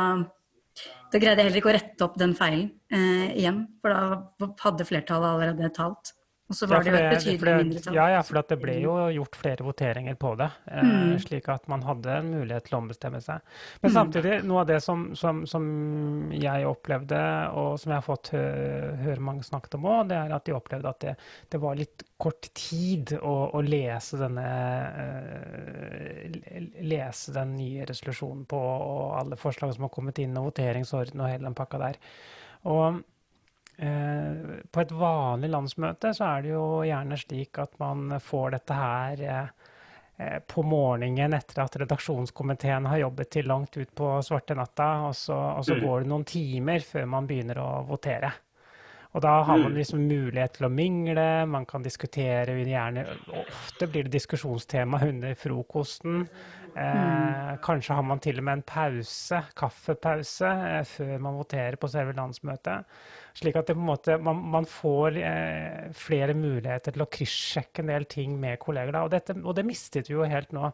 [1.10, 4.86] da greide jeg heller ikke å rette opp den feilen eh, igjen, for da hadde
[4.86, 6.12] flertallet allerede talt.
[6.50, 7.94] Og så var det jo et betydelig mindretall.
[7.94, 10.48] Ja, ja, for det ble jo gjort flere voteringer på det.
[10.66, 11.12] Eh, mm.
[11.22, 13.44] Slik at man hadde en mulighet til å ombestemme seg.
[13.84, 13.94] Men mm.
[13.94, 15.68] samtidig, noe av det som, som, som,
[16.34, 17.20] jeg opplevde,
[17.54, 20.90] og som jeg har fått høre mange snakket om òg, det er at de opplevde
[20.90, 21.14] at det,
[21.54, 24.48] det var litt kort tid å, å lese denne
[24.90, 25.78] uh,
[26.90, 31.30] Lese den nye resolusjonen på, og alle forslag som har kommet inn, og voteringsorden og
[31.30, 32.02] hele den pakka der.
[32.70, 33.19] Og Eh,
[33.80, 39.22] på et vanlig landsmøte så er det jo gjerne slik at man får dette her
[40.20, 45.16] eh, på morgenen etter at redaksjonskomiteen har jobbet til langt ut på svarte natta, og
[45.16, 45.82] så, og så mm.
[45.86, 48.32] går det noen timer før man begynner å votere.
[49.10, 49.78] Og da har man mm.
[49.80, 53.02] liksom mulighet til å mingle, man kan diskutere gjerne
[53.40, 56.28] Ofte blir det diskusjonstema under frokosten.
[56.76, 57.56] Eh, mm.
[57.64, 62.14] kanskje har man til og med en pause, kaffepause, eh, før man voterer på selve
[62.14, 62.86] landsmøtet.
[63.38, 68.34] Slik at måte, man, man, får eh, flere muligheter til å kryssjekke en del ting
[68.40, 68.96] med kolleger.
[69.04, 70.72] Og, dette, og, det mistet vi jo helt nå.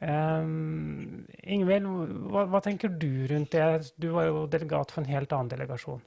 [0.00, 1.88] Um, Ingvild,
[2.32, 3.92] hva, hva, tenker du rundt det?
[4.00, 6.00] Du var jo delegat for en helt annen delegasjon.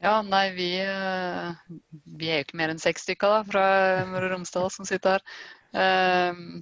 [0.00, 1.88] Ja, nei, vi, eh,
[2.20, 3.64] vi er jo ikke mer enn seks stykker da, fra
[4.08, 5.24] Møre og Romsdal som sitter her.
[5.70, 6.60] Um,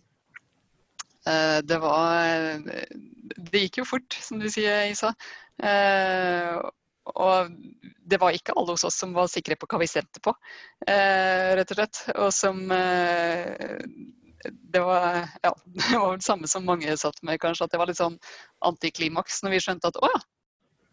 [1.69, 5.11] det var Det gikk jo fort, som du sier, Isa.
[7.15, 7.51] Og
[8.09, 10.33] det var ikke alle hos oss som var sikre på hva vi stemte på,
[10.89, 12.01] eh, rett og slett.
[12.15, 13.85] Og som eh,
[14.45, 17.69] det, var, ja, det var det samme som mange satt med, kanskje.
[17.69, 18.19] At det var litt sånn
[18.65, 20.25] antiklimaks når vi skjønte at å ja,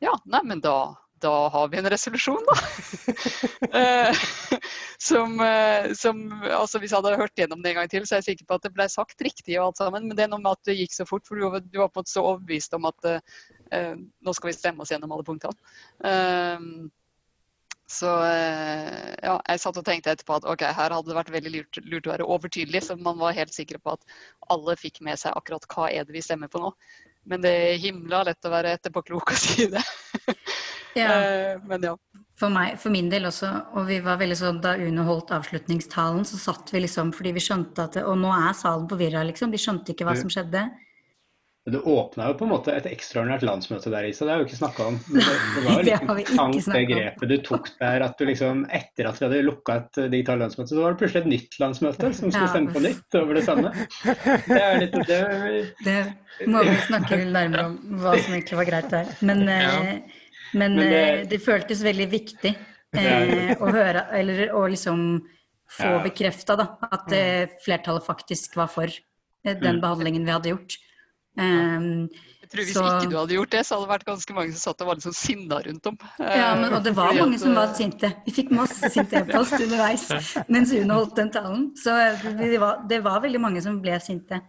[0.04, 0.94] ja, nei, men da,
[1.24, 2.60] da har vi en resolusjon, da.
[3.76, 4.16] Eh,
[5.02, 5.34] som,
[6.00, 8.48] som, altså Hvis jeg hadde hørt gjennom det en gang til, så er jeg sikker
[8.48, 10.06] på at det ble sagt riktig og alt sammen.
[10.08, 11.90] Men det er noe med at det gikk så fort, for du var, du var
[11.92, 13.10] på en måte så overbevist om at
[13.72, 15.74] nå skal vi stemme oss gjennom alle punktene.
[16.04, 16.86] Uh,
[17.86, 21.80] så ja, jeg satt og tenkte etterpå at ok, her hadde det vært veldig lurt,
[21.86, 24.16] lurt, å være overtydelig, så man var helt sikker på at
[24.50, 26.72] alle fikk med seg akkurat hva er det vi stemmer på nå.
[27.30, 29.82] Men det er himla lett å være etterpåklok og si det.
[30.98, 31.14] ja.
[31.70, 31.94] Men ja.
[32.36, 33.48] For, meg, for min del også,
[33.80, 37.44] og vi var veldig sånn da Une holdt avslutningstalen, så satt vi liksom fordi vi
[37.44, 39.54] skjønte at Og nå er salen forvirra, liksom.
[39.56, 40.66] Vi skjønte ikke hva som skjedde.
[41.66, 44.28] Det åpna jo på en måte et ekstraordinært landsmøte der, Isa.
[44.28, 45.00] Det har vi ikke snakka om.
[45.08, 45.80] Det, det var
[46.20, 48.06] litt interessant det grepet du tok der.
[48.06, 51.24] At du liksom, etter at vi hadde lukka et digitalt landsmøte, så var det plutselig
[51.24, 53.74] et nytt landsmøte som skulle stemme på nytt over det samme.
[54.46, 55.24] Det er litt det,
[55.88, 55.98] det
[56.52, 59.12] må vi snakke nærmere om hva som egentlig var greit der.
[59.26, 59.74] Men, ja.
[59.74, 65.02] Eh, men, men det, eh, det, føltes veldig viktig eh, å høre, eller å liksom
[65.76, 66.02] få ja.
[66.06, 68.92] bekrefta at eh, flertallet faktisk var for
[69.46, 69.82] den mm.
[69.82, 70.78] behandlingen vi hadde gjort.
[71.36, 72.08] Um,
[72.46, 72.84] jeg tror Hvis så...
[72.86, 74.98] ikke du hadde gjort det, så hadde det vært ganske mange som satt og var
[75.00, 75.96] litt sånn sinna rundt om.
[76.22, 78.12] Ja, men, og det var mange som var sinte.
[78.28, 80.06] Vi fikk masse sinte e-post underveis
[80.52, 81.72] mens Une holdt den talen.
[81.80, 81.96] Så
[82.38, 84.40] det var, det var, veldig mange som ble sinte.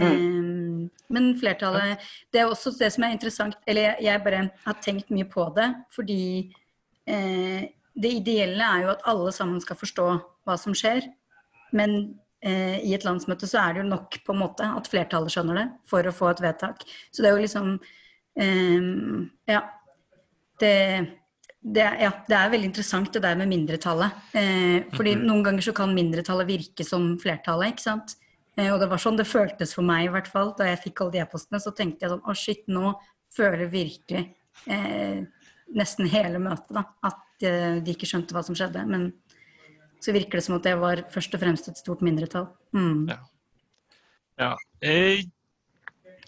[0.00, 0.08] Mm.
[0.10, 0.78] Um,
[1.14, 2.02] men flertallet
[2.34, 5.68] Det er også det som er interessant, eller jeg bare har tenkt mye på det,
[5.94, 6.24] fordi
[7.06, 10.08] eh, det ideelle er jo at alle sammen skal forstå
[10.44, 11.06] hva som skjer.
[11.70, 15.32] Men Eh, i et landsmøte så er det jo nok på en måte at flertallet
[15.32, 16.82] skjønner det for å få et vedtak.
[17.08, 19.62] Så det er jo liksom um, Ja.
[20.60, 20.74] Det,
[21.64, 24.20] det, ja, det er veldig interessant det der med mindretallet.
[24.36, 25.26] Eh, fordi mm -hmm.
[25.26, 28.16] noen ganger så kan mindretallet virke som flertallet, ikke sant.
[28.56, 31.00] Eh, og det var sånn det føltes for meg i hvert fall da jeg fikk
[31.00, 31.60] alle de e-postene.
[31.60, 32.94] Så tenkte jeg sånn å shit, nå
[33.34, 34.28] føler virkelig
[34.70, 35.24] eh,
[35.74, 38.84] nesten hele møtet da, at eh, de ikke skjønte hva som skjedde.
[38.86, 39.08] Men
[40.04, 42.50] så virker det som at det var først og fremst et stort mindretall.
[42.76, 43.08] Mm.
[43.08, 43.18] Ja.
[44.42, 44.52] ja.
[44.84, 45.24] Eh,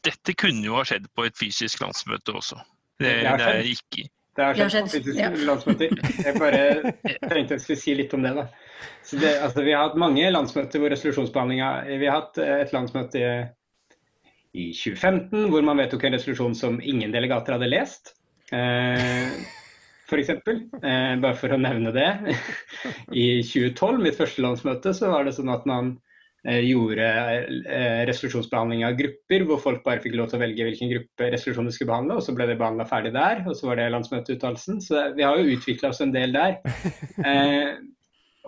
[0.07, 2.61] dette kunne jo ha skjedd på et fysisk landsmøte også.
[2.97, 4.07] Det, det er ikke
[4.37, 5.29] det har skjedd på fysisk ja.
[5.49, 5.93] landsmøter.
[6.25, 6.95] Jeg bare
[7.31, 8.35] trengte å si litt om det.
[8.37, 8.47] da.
[9.11, 13.23] Det, altså, vi har hatt mange landsmøter hvor resolusjonsbehandlinga Vi har hatt et landsmøte
[14.57, 18.13] i 2015 hvor man vedtok en resolusjon som ingen delegater hadde lest.
[18.53, 19.33] Eh,
[20.07, 20.31] f.eks.
[20.31, 22.09] Eh, bare for å nevne det.
[23.13, 25.95] I 2012, mitt første landsmøte, så var det sånn at man
[26.47, 30.93] eh, gjorde eh, resolusjonsbehandling av grupper, hvor folk bare fikk lov til å velge hvilken
[30.95, 33.81] gruppe resolusjon de skulle behandle, og så ble det behandla ferdig der, og så var
[33.81, 34.81] det landsmøteuttalelsen.
[34.85, 36.59] Så vi har jo utvikla oss en del der.
[37.27, 37.77] Eh,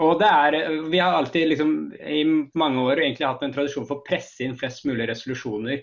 [0.05, 0.55] og det er,
[0.93, 2.21] Vi har alltid liksom, i
[2.55, 5.81] mange år egentlig hatt en tradisjon for å presse inn flest mulig resolusjoner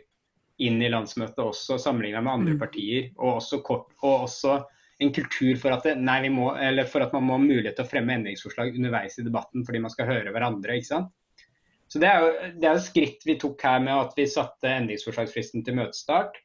[0.64, 2.62] inn i landsmøtet også, sammenligna med andre mm.
[2.62, 3.10] partier.
[3.18, 4.62] Og også, kort, og også
[4.98, 6.50] en kultur for at, det, nei, må,
[6.88, 9.91] for at, man må ha mulighet til å fremme endringsforslag underveis i debatten fordi man
[9.93, 10.78] skal høre hverandre.
[10.78, 11.12] ikke sant?
[11.91, 12.32] Så Det er jo,
[12.62, 16.39] det er jo skritt vi tok her med at vi satte endringsforslagsfristen til møtestart.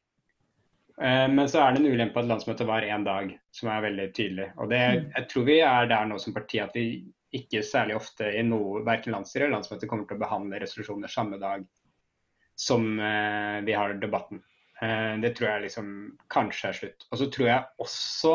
[1.01, 4.11] Eh, men så er det en ulempe at landsmøtet var én dag, som er veldig
[4.17, 4.51] tydelig.
[4.59, 5.09] Og det, mm.
[5.15, 6.85] Jeg tror vi er der nå som parti at vi
[7.31, 11.39] ikke særlig ofte i noe, verken landsstyre eller landsmøte kommer til å behandle resolusjoner samme
[11.41, 11.63] dag
[12.59, 14.43] som eh, vi har debatten.
[14.81, 15.93] Eh, det tror jeg liksom
[16.31, 17.07] kanskje er slutt.
[17.11, 18.33] Og så tror jeg også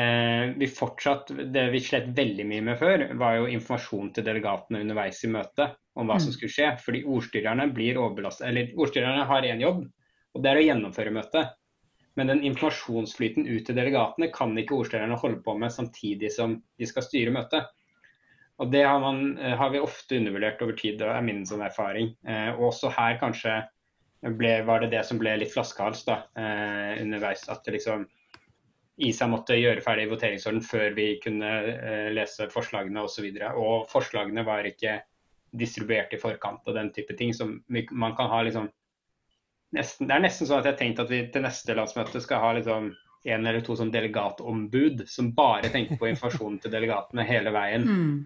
[0.00, 4.80] eh, vi fortsatt Det vi slet veldig mye med før, var jo informasjon til delegatene
[4.84, 6.70] underveis i møtet om hva som skulle skje.
[6.84, 8.48] Fordi ordstyrerne blir overbelastet.
[8.48, 9.84] Eller ordstyrerne har én jobb,
[10.32, 11.58] og det er å gjennomføre møtet.
[12.16, 16.88] Men den informasjonsflyten ut til delegatene kan ikke ordstyrerne holde på med samtidig som de
[16.88, 17.68] skal styre møtet.
[18.60, 21.64] Og Det har, man, eh, har vi ofte undervurdert over tid, det er min sånn
[21.64, 22.12] erfaring.
[22.28, 23.62] Eh, og også her kanskje
[24.22, 27.48] ble, var det det som ble litt flaskehals da, eh, underveis.
[27.50, 28.06] At liksom
[29.02, 33.26] ISA måtte gjøre ferdig voteringsorden før vi kunne eh, lese forslagene osv.
[33.26, 35.00] Og, så og forslagene var ikke
[35.52, 37.34] distribuert i forkant og den type ting.
[37.34, 38.70] som vi, man kan ha liksom
[39.76, 42.40] nesten, Det er nesten sånn at jeg har tenkt at vi til neste landsmøte skal
[42.44, 42.92] ha liksom
[43.24, 47.84] en eller to sånn delegatombud som bare tenker på informasjonen til delegatene hele veien.
[47.86, 48.16] Mm.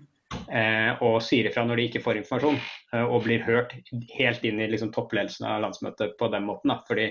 [0.46, 2.58] Eh, og sier ifra når de ikke får informasjon,
[2.94, 3.74] eh, og blir hørt
[4.16, 6.72] helt inn i liksom, toppledelsen av landsmøtet på den måten.
[6.72, 6.78] Da.
[6.86, 7.08] Fordi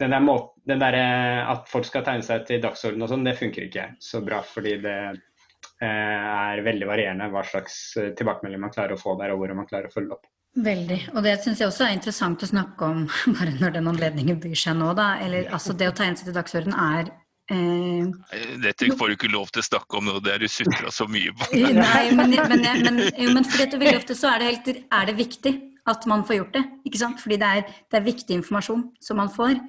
[0.00, 3.26] den der, måten, den der eh, At folk skal tegne seg til dagsorden og sånn,
[3.26, 4.42] det funker ikke så bra.
[4.42, 7.80] Fordi det eh, er veldig varierende hva slags
[8.18, 10.28] tilbakemelding man klarer å få der, og hvor man klarer å følge opp.
[10.58, 10.98] Veldig.
[11.14, 13.04] Og det syns jeg også er interessant å snakke om
[13.36, 15.12] bare når den anledningen byr seg nå, da.
[15.22, 17.12] Eller altså det å tegne seg til dagsorden er
[17.50, 20.92] eh, Dette får du ikke lov til å snakke om nå, det er du sutra
[20.94, 21.50] så mye på.
[21.80, 23.02] Nei, men, men, men,
[23.34, 25.54] men for dette veldig ofte så er det, helt, er det viktig
[25.90, 26.64] at man får gjort det.
[26.88, 27.20] ikke sant?
[27.22, 29.60] Fordi det er, det er viktig informasjon som man får.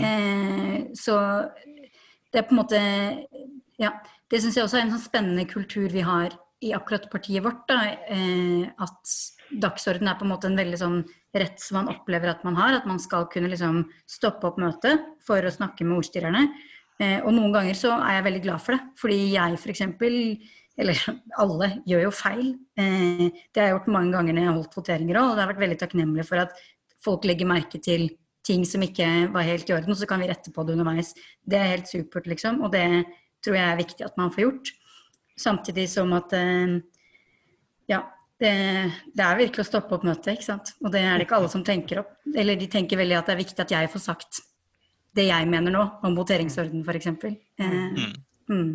[0.00, 1.16] Eh, så
[2.30, 2.80] det er på en måte
[3.80, 3.94] Ja.
[4.30, 7.64] Det syns jeg også er en sånn spennende kultur vi har i akkurat partiet vårt.
[7.66, 9.14] Da, eh, at
[9.50, 11.00] dagsorden er på en måte en veldig sånn
[11.34, 12.76] rett som man opplever at man har.
[12.78, 16.44] At man skal kunne liksom stoppe opp møtet for å snakke med ordstyrerne.
[17.00, 18.80] Eh, og noen ganger så er jeg veldig glad for det.
[19.00, 19.84] Fordi jeg f.eks.
[20.80, 21.04] Eller
[21.42, 22.50] alle gjør jo feil.
[22.78, 25.30] Eh, det har jeg gjort mange ganger når jeg har holdt voteringer òg.
[25.30, 26.60] Og det har vært veldig takknemlig for at
[27.04, 28.10] folk legger merke til
[28.46, 31.12] ting som ikke var helt i orden, og så kan vi rette på det underveis.
[31.44, 32.62] Det er helt supert, liksom.
[32.64, 32.86] Og det
[33.44, 34.72] tror jeg er viktig at man får gjort.
[35.40, 36.78] Samtidig som at eh,
[37.92, 38.00] ja,
[38.40, 38.52] det,
[39.12, 40.72] det, er virkelig å stoppe opp møtet, ikke sant.
[40.80, 42.14] Og det er det ikke alle som tenker opp.
[42.32, 44.40] Eller de tenker veldig at det er viktig at jeg får sagt
[45.16, 47.06] det jeg mener nå, om voteringsorden f.eks.
[47.06, 48.14] Eh, mm.
[48.52, 48.72] mm.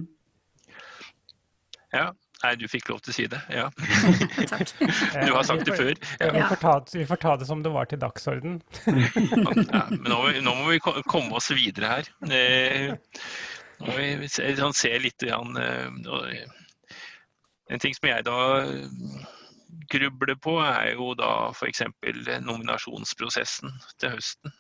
[1.96, 2.12] Ja.
[2.44, 3.40] Nei, du fikk lov til å si det.
[3.54, 3.70] Ja.
[4.52, 4.74] Takk.
[5.26, 5.94] Du har sagt det før.
[6.20, 6.32] Ja.
[6.36, 8.60] Vi, får ta, vi, får ta, det som det var til dagsorden.
[8.86, 12.12] ja, men nå, nå, må vi komme oss videre her.
[12.28, 12.92] Eh,
[13.80, 16.44] nå må vi sånn, se litt grann, eh,
[17.74, 18.38] En ting som jeg da
[19.90, 21.82] grubler på, er jo da f.eks.
[22.46, 24.54] nominasjonsprosessen til høsten.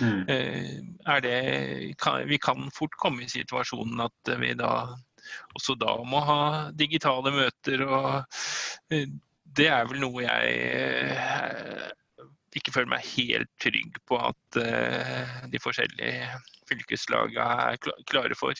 [0.00, 0.28] Mm.
[0.28, 4.74] Eh, det, kan, vi kan fort komme i situasjonen at vi da
[5.56, 7.84] også da må ha digitale møter.
[7.86, 8.24] og
[8.94, 9.08] eh,
[9.44, 11.92] Det er vel noe jeg
[12.54, 14.58] ikke føler meg helt trygg på at
[15.50, 16.28] de forskjellige
[16.70, 18.54] fylkeslagene er klare for.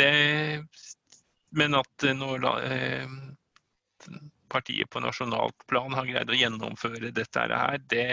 [0.00, 0.08] Det,
[1.54, 2.48] men at når
[4.50, 8.08] partiet på nasjonalt plan har greid å gjennomføre dette her, det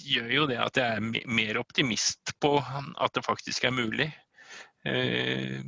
[0.00, 4.08] gjør jo det at jeg er mer optimist på at det faktisk er mulig.
[4.88, 5.60] Eh,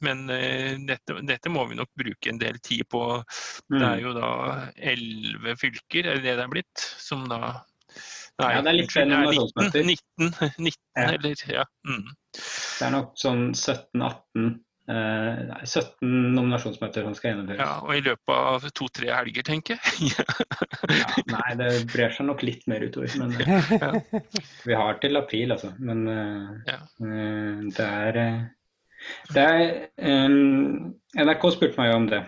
[0.00, 3.02] men eh, dette, dette, må vi nok bruke en del tid på.
[3.68, 4.04] Det er mm.
[4.04, 4.30] jo da
[4.92, 6.86] elleve fylker, er det det det er blitt?
[7.02, 7.58] Som da
[8.40, 9.82] Nei, ja, det er litt flere nominasjonsmøter.
[9.84, 11.08] 19, 19, 19 ja.
[11.10, 11.64] eller ja.
[11.84, 12.06] Mm.
[12.32, 17.60] Det er nok sånn 17-18 Uh, 17 nominasjonsmøter som skal gjennomføres.
[17.62, 20.10] Ja, Og i løpet av to-tre helger, tenker jeg.
[21.00, 23.12] ja, nei, det brer seg nok litt mer utover.
[23.20, 23.36] Men
[23.84, 23.92] ja.
[24.66, 25.72] vi har til april, altså.
[25.78, 26.80] Men uh, ja.
[27.76, 28.20] det er,
[29.36, 29.62] det er
[30.26, 32.24] um, NRK spurte meg jo om det.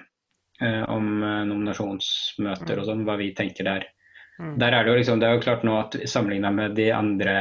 [0.63, 1.07] om
[1.49, 3.89] nominasjonsmøter og sånn, hva vi tenker der.
[4.39, 4.57] Mm.
[4.61, 7.35] Der er det jo liksom, det er jo klart nå at sammenligna med de andre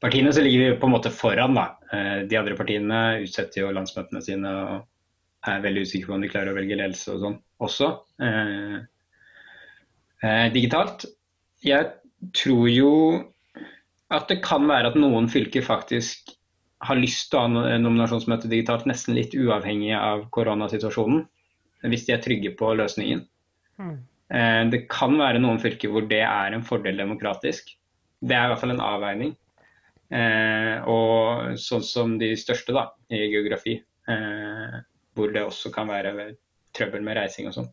[0.00, 1.54] partiene så ligger vi på en måte foran.
[1.54, 1.78] da.
[1.92, 6.30] Eh, de andre partiene utsetter jo landsmøtene sine og er veldig usikre på om de
[6.32, 7.90] klarer å velge ledelse og sånn også.
[8.22, 8.76] Eh,
[10.22, 11.06] eh, digitalt.
[11.64, 11.90] Jeg
[12.36, 12.92] tror jo
[14.14, 16.34] at det kan være at noen fylker faktisk
[16.86, 21.26] har lyst til å ha nominasjonsmøte digitalt, nesten litt uavhengig av koronasituasjonen.
[21.82, 23.20] Hvis de er trygge på løsningen.
[23.78, 23.98] Mm.
[24.70, 27.70] Det kan være noen fylker hvor det er en fordel demokratisk.
[28.18, 29.34] Det er i hvert fall en avveining.
[30.08, 33.76] Eh, og sånn som de største da, i geografi,
[34.08, 34.78] eh,
[35.16, 36.32] hvor det også kan være
[36.76, 37.70] trøbbel med reising og sånn.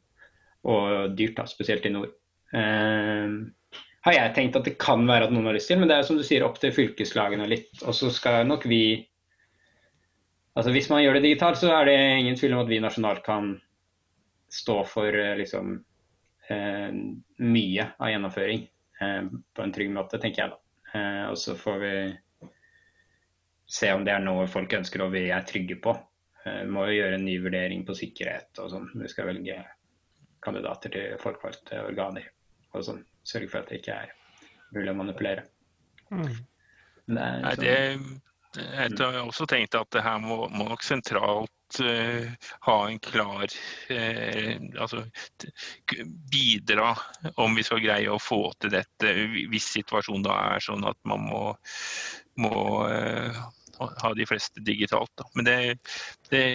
[0.65, 2.15] Og dyrt, da, spesielt i nord.
[2.55, 3.35] Eh,
[4.05, 6.05] har jeg tenkt at det kan være at noen har lyst til, men det er
[6.05, 7.71] som du sier opp til fylkeslagene litt.
[7.85, 8.85] Og så skal nok vi
[10.55, 13.25] Altså Hvis man gjør det digitalt, så er det ingen tvil om at vi nasjonalt
[13.25, 13.57] kan
[14.47, 15.73] stå for eh, liksom,
[16.47, 16.93] eh,
[17.43, 18.61] mye av gjennomføring
[19.01, 20.61] eh, på en trygg måte, tenker jeg da.
[21.27, 21.95] Og så får vi
[23.65, 25.95] se om det er noe folk ønsker og vi er trygge på.
[26.45, 28.91] Eh, vi må jo gjøre en ny vurdering på sikkerhet og sånn.
[29.01, 29.61] Vi skal velge
[30.45, 32.29] kandidater til folkevalgte organer
[32.73, 33.01] og sånn.
[33.25, 34.13] Sørge for at det ikke er
[34.75, 35.47] mulig å manipulere.
[36.11, 36.29] Mm.
[37.05, 38.21] Det er Nei, sånn- det,
[38.55, 43.43] jeg har også tenkt at det her må, må nok sentralt uh, ha en klar
[43.45, 45.03] uh, Altså
[46.31, 46.93] bidra
[47.41, 49.11] om vi skal greie å få til dette,
[49.51, 51.43] hvis situasjonen da er sånn at man må,
[52.41, 52.55] må
[52.87, 53.39] eh,
[53.79, 55.11] ha- de fleste digitalt.
[55.19, 55.27] Da.
[55.35, 55.59] Men det,
[56.31, 56.45] det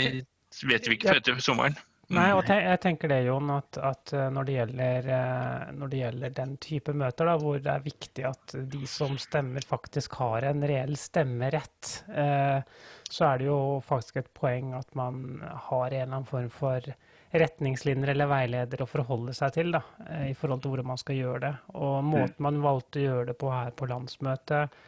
[0.66, 1.78] vet vi ikke før etter sommeren.
[2.10, 6.00] Nei, og jeg tenker det, Jon, at, at eh, når, det gjelder, eh, når det
[6.00, 10.48] gjelder den type møter, da, hvor det er viktig at de som stemmer, faktisk har
[10.48, 12.58] en reell stemmerett, eh,
[13.06, 16.90] så er det jo faktisk et poeng at man har en eller annen form for
[17.30, 19.84] retningslinjer eller veileder å forholde seg til da,
[20.26, 21.52] i forhold til hvordan man skal gjøre det.
[21.78, 24.80] Og måten man valgte å gjøre det på her på landsmøtet,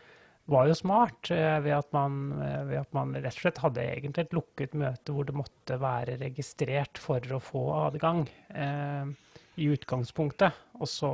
[0.50, 3.84] var jo smart eh, ved at, man, eh, ved at man rett og slett hadde
[3.84, 9.12] egentlig et lukket møte hvor det måtte være registrert for å få adgang eh,
[9.62, 10.58] i utgangspunktet.
[10.80, 11.12] Og så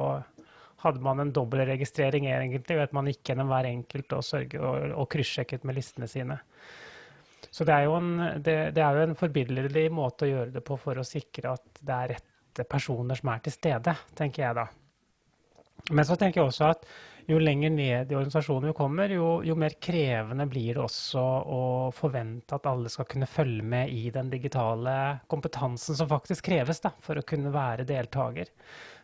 [0.85, 4.95] hadde man en dobbeltregistrering egentlig ved at man gikk gjennom hver enkelt og, sørge, og,
[4.95, 6.39] og kryssjekket med listene sine.
[7.51, 11.01] Så det er, jo en, det, det en forbilledlig måte å gjøre det på for
[11.01, 14.67] å sikre at det er rette personer som er til stede, tenker jeg da.
[15.95, 16.89] Men så tenker jeg også at
[17.29, 21.63] jo lenger ned i organisasjonen vi kommer, jo, jo, mer krevende blir det også å
[21.93, 24.95] forvente at alle skal kunne følge med i den digitale
[25.29, 28.49] kompetansen som faktisk kreves da, for å kunne være deltaker.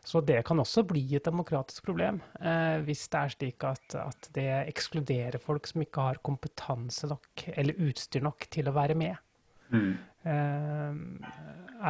[0.05, 4.33] Så det kan også bli et demokratisk problem, eh, hvis det er slik at, at,
[4.37, 9.21] det ekskluderer folk som ikke har kompetanse nok eller utstyr nok til å være med.
[9.69, 9.95] Mm.
[10.25, 11.01] Eh,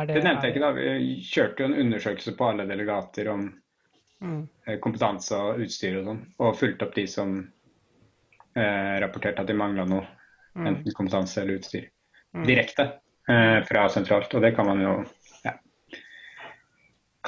[0.03, 0.75] det, det, nevnte jeg ikke da.
[0.75, 3.53] Vi kjørte jo en undersøkelse på alle delegater om
[4.25, 4.81] Mm.
[4.81, 7.35] kompetanse og utstyr og sånn, og fulgte opp de som
[8.57, 10.07] eh, rapporterte at de mangla noe,
[10.57, 10.69] mm.
[10.71, 11.91] enten kompetanse eller utstyr,
[12.33, 12.45] mm.
[12.49, 12.87] direkte
[13.29, 14.33] eh, fra sentralt.
[14.33, 14.95] Og det kan man jo
[15.45, 15.57] ja,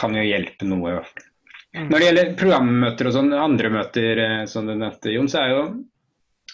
[0.01, 1.28] kan jo hjelpe noe, i hvert fall.
[1.76, 1.90] Mm.
[1.90, 5.53] Når det gjelder programmøter og sånn, andre møter eh, som du nevnte, Jon, så er
[5.53, 5.62] jo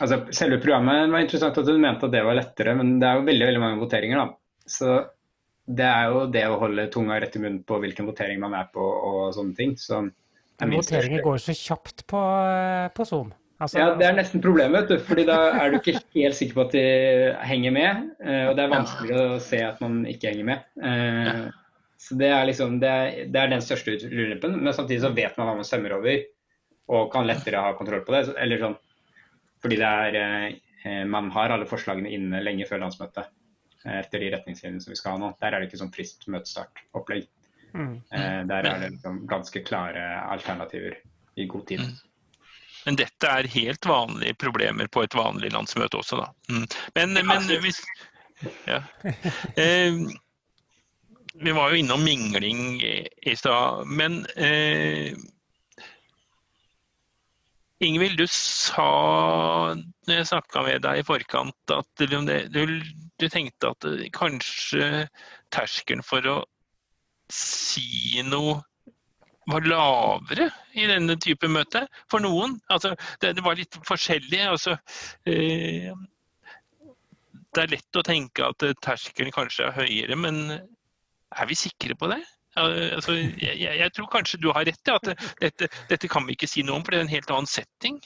[0.03, 3.19] altså Selve programmet var interessant at du mente at det var lettere, men det er
[3.19, 4.71] jo veldig veldig mange voteringer, da.
[4.73, 4.95] Så
[5.69, 8.71] det er jo det å holde tunga rett i munnen på hvilken votering man er
[8.73, 9.77] på og sånne ting.
[9.79, 10.01] Så
[10.61, 12.21] Voteringer går så kjapt på,
[12.97, 13.33] på Zoom.
[13.63, 15.05] Altså, ja, det er nesten problemet, vet du.
[15.07, 16.85] fordi da er du ikke helt sikker på at de
[17.47, 18.07] henger med.
[18.51, 21.53] Og det er vanskelig å se at man ikke henger med.
[22.03, 24.57] Så det er liksom, det er, det er den største ulempen.
[24.59, 26.25] Men samtidig så vet man hva man stemmer over,
[26.91, 28.25] og kan lettere ha kontroll på det.
[28.43, 28.75] Eller sånn,
[29.63, 33.31] fordi det er Man har alle forslagene inne lenge før landsmøtet.
[33.87, 35.31] Etter de retningslinjene som vi skal ha nå.
[35.39, 37.29] Der er det ikke sånn frist møtestart-opplegg.
[37.75, 38.01] Mm.
[38.49, 40.97] Der er det liksom ganske klare alternativer
[41.35, 41.81] i god tid.
[41.81, 41.93] Mm.
[42.85, 46.29] Men dette er helt vanlige problemer på et vanlig landsmøte også, da.
[46.51, 46.67] Mm.
[46.99, 47.79] Men, men hvis
[48.67, 48.83] ja.
[49.57, 49.95] eh,
[51.35, 53.87] Vi var jo innom mingling i stad.
[53.87, 55.15] Men eh,
[57.83, 58.91] Ingvild, du sa
[60.07, 62.67] når jeg snakka med deg i forkant at du,
[63.19, 65.07] du tenkte at kanskje
[65.55, 66.37] terskelen for å
[67.33, 68.61] si noe
[69.51, 72.59] var lavere i denne type møte for noen.
[72.71, 74.43] Altså, det, det var litt forskjellig.
[74.53, 74.77] Altså,
[75.27, 75.91] eh,
[77.53, 82.09] det er lett å tenke at terskelen kanskje er høyere, men er vi sikre på
[82.13, 82.23] det?
[82.61, 86.51] Altså, jeg, jeg, tror kanskje du har rett i at dette, dette, kan vi ikke
[86.51, 88.01] si noe om, for det er en helt annen setting.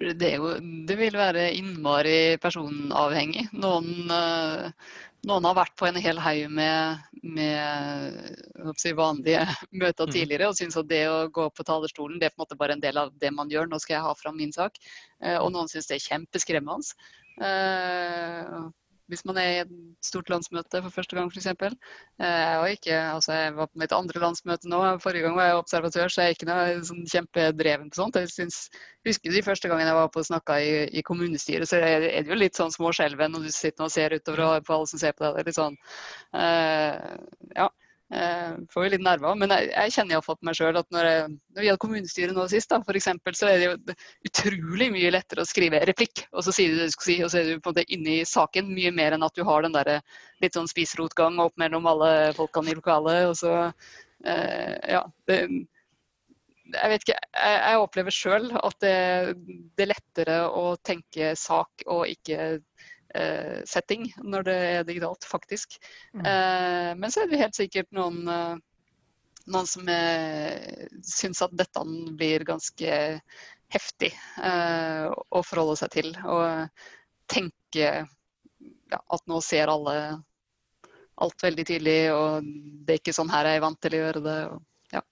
[0.00, 0.54] Det, jo,
[0.88, 3.48] det vil være innmari personavhengig.
[3.60, 4.06] Noen,
[5.28, 6.98] noen, har vært på en hel haug med,
[7.36, 9.44] med si, vanlige
[9.82, 12.58] møter tidligere og syns at det å gå på talerstolen det er på en måte
[12.60, 13.68] bare en del av det man gjør.
[13.70, 14.80] Nå skal jeg ha fram min sak.
[15.42, 16.94] Og noen syns det er kjempeskremmende.
[19.10, 19.72] Hvis man er i et
[20.06, 21.48] stort landsmøte for første gang f.eks.
[21.50, 24.80] Jeg, ikke, altså jeg var på mitt andre landsmøte nå.
[25.02, 28.20] Forrige gang var jeg observatør, så jeg er ikke noe sånn kjempedreven på sånt.
[28.20, 28.60] Jeg synes,
[29.08, 32.30] husker de første gangene jeg var på og snakka i, i, kommunestyret, så er det
[32.30, 35.26] jo litt sånn småskjelven når du sitter og ser utover på alle som ser på
[35.26, 35.36] deg.
[35.36, 35.78] Det er litt sånn,
[36.36, 37.70] uh, ja.
[38.10, 39.36] Uh, får jo litt nerver.
[39.38, 42.34] Men jeg, jeg kjenner iallfall på meg sjøl at når, jeg, når, vi hadde kommunestyret
[42.34, 43.96] nå sist, da, for eksempel, så er det jo
[44.26, 47.30] utrolig mye lettere å skrive replikk, og så sier du det du skal si, og
[47.30, 49.62] så er du på en måte inne i saken mye mer enn at du har
[49.62, 49.92] den der
[50.42, 53.28] litt sånn spiserotgang opp mellom alle folkene i lokalet.
[53.30, 53.54] og så,
[54.26, 55.40] uh, ja, det,
[56.74, 58.96] jeg vet ikke, jeg, jeg opplever sjøl at det,
[59.76, 62.88] det, er lettere å tenke sak og ikke eh,
[63.66, 65.78] setting når det er digitalt, faktisk.
[66.14, 66.24] Mm.
[66.26, 68.54] Eh, men så er det helt sikkert noen, eh,
[69.50, 71.84] noen som eh, syns at dette
[72.18, 73.00] blir ganske
[73.70, 76.10] heftig eh, å forholde seg til.
[76.22, 76.68] Og
[77.30, 79.96] tenke ja, at nå ser alle
[81.20, 82.46] alt veldig tydelig, og
[82.86, 84.40] det er ikke sånn her jeg er vant til å gjøre det.
[84.54, 85.02] Og, ja.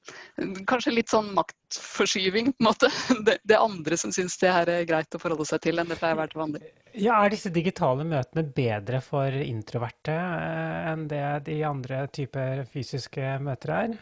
[0.66, 2.90] Kanskje litt sånn maktforskyving, på en måte.
[3.26, 5.90] Det, det er andre som syns det her er greit å forholde seg til, enn
[5.90, 6.62] det pleier å være til vanlig.
[6.98, 13.38] Ja, Er disse digitale møtene bedre for introverte eh, enn det de andre typer fysiske
[13.44, 13.96] møter er?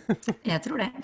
[0.52, 0.90] Jeg tror det.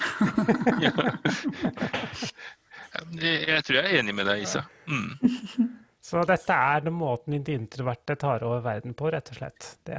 [3.18, 4.62] Jeg, jeg tror jeg er enig med deg, Isa.
[4.88, 5.76] Mm.
[6.00, 9.66] Så dette er den måten de introverte tar over verden på, rett og slett.
[9.86, 9.98] Det.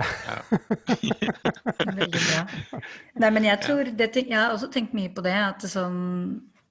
[2.00, 2.44] Veldig bra.
[3.20, 6.00] Nei, men jeg tror det, Jeg har også tenkt mye på det, at det sånn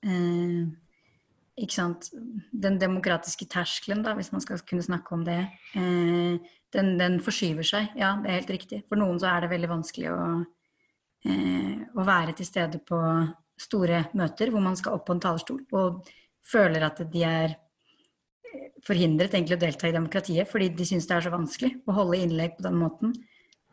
[0.01, 0.65] eh,
[1.61, 2.09] Ikke sant.
[2.51, 5.43] Den demokratiske terskelen, da, hvis man skal kunne snakke om det,
[5.77, 7.93] eh, den, den, forskyver seg.
[8.01, 8.83] Ja, det er helt riktig.
[8.89, 10.19] For noen så er det veldig vanskelig å,
[11.29, 12.99] eh, å være til stede på
[13.59, 16.05] store møter hvor man skal opp på en talerstol og
[16.47, 17.57] føler at de er
[18.87, 22.21] forhindret egentlig å delta i demokratiet fordi de syns det er så vanskelig å holde
[22.23, 23.15] innlegg på den måten.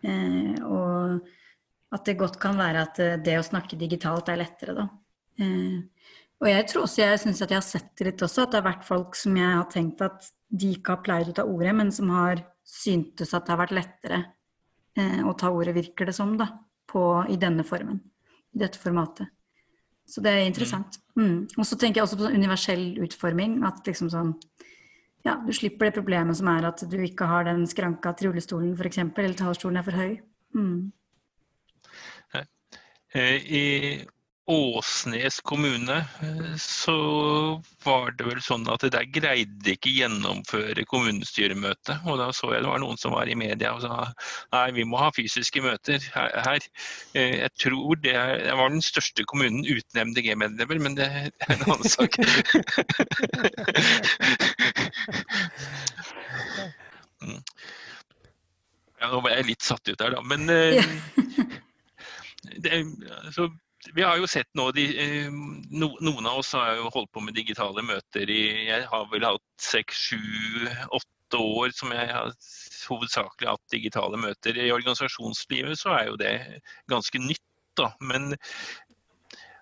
[0.06, 4.76] Eh, og at det godt kan være at eh, det å snakke digitalt er lettere,
[4.78, 4.88] da.
[5.40, 6.12] Eh,
[6.44, 8.60] og jeg tror også, jeg syns at jeg har sett det litt også, at det
[8.60, 11.72] har vært folk som jeg har tenkt at de ikke har pleid å ta ordet,
[11.78, 14.20] men som har syntes at det har vært lettere
[14.98, 16.50] eh, å ta ordet, virker det som, da,
[16.92, 18.02] på, i denne formen.
[18.56, 19.32] I dette formatet.
[20.06, 20.99] Så det er interessant.
[21.16, 21.24] Mm.
[21.26, 21.38] Mm.
[21.58, 23.62] Og så tenker jeg også på sånn universell utforming.
[23.66, 24.36] At liksom sånn
[25.26, 28.76] ja, du slipper det problemet som er at du ikke har den skranka til rullestolen
[28.78, 30.12] f.eks., eller talerstolen er for høy.
[30.53, 30.91] Mm.
[33.16, 33.64] Eh, I
[34.48, 36.96] Åsnes kommune eh, så
[37.84, 41.98] var det vel sånn at der greide ikke gjennomføre kommunestyremøte.
[42.06, 44.12] Og da så jeg det var noen som var i media og sa
[44.54, 46.62] nei, vi må ha fysiske møter her.
[47.18, 48.14] Eh, jeg tror det,
[48.60, 52.14] var den største kommunen uten MDG-medlemmer, men det er en annen sak.
[57.26, 57.41] Mm.
[59.02, 60.22] Ja, nå var jeg litt satt ut der, da.
[60.22, 60.86] Men eh,
[62.62, 62.86] det,
[63.26, 63.50] altså,
[63.94, 65.34] vi har jo sett nå de, eh,
[65.72, 69.28] no, Noen av oss har jo holdt på med digitale møter i Jeg har vel
[69.28, 72.32] hatt seks, sju, åtte år som jeg har
[72.86, 74.58] hovedsakelig hatt digitale møter.
[74.58, 76.34] I organisasjonslivet så er jo det
[76.92, 77.44] ganske nytt,
[77.78, 77.92] da.
[78.00, 78.36] Men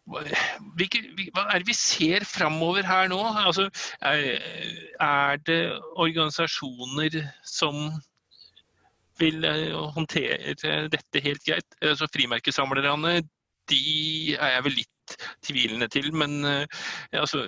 [0.06, 1.00] hvilke,
[1.32, 3.20] hva er det vi ser framover her nå?
[3.46, 3.70] Altså,
[4.04, 4.42] er,
[5.00, 5.62] er, det
[5.96, 7.88] organisasjoner som
[9.22, 10.58] vil eh, håndtere
[10.92, 11.80] dette helt greit?
[11.82, 13.22] Altså, frimerkesamlerne
[13.72, 16.84] de er jeg vel litt tvilende til, men eh,
[17.20, 17.46] altså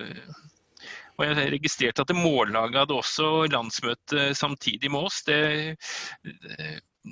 [1.16, 5.22] og jeg har registrert at Mållaget hadde også landsmøte samtidig med oss.
[5.24, 5.38] Det,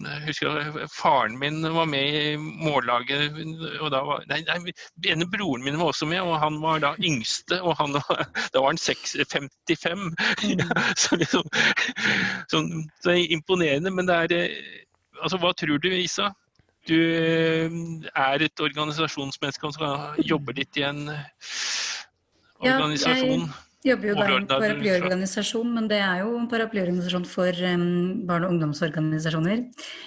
[0.01, 3.31] jeg husker at Faren min var med i mållaget.
[3.79, 4.73] og da var, nei, nei,
[5.07, 7.61] ene Broren min var også med, og han var da yngste.
[7.61, 7.93] og han
[8.53, 9.99] Da var han 6, 55.
[9.99, 10.63] Mm.
[11.03, 11.43] så, liksom,
[12.49, 12.63] så,
[13.01, 13.91] så det er imponerende.
[13.91, 14.57] Men det er eh,
[15.21, 16.33] altså, Hva tror du, Isa?
[16.89, 17.75] Du eh,
[18.11, 21.05] er et organisasjonsmenneske og jobber litt i en
[22.63, 23.45] organisasjon.
[23.47, 27.63] Ja, jeg jobber jo da i en paraplyorganisasjon, men det er jo en paraplyorganisasjon for
[27.67, 27.87] um,
[28.27, 29.65] barne- og ungdomsorganisasjoner.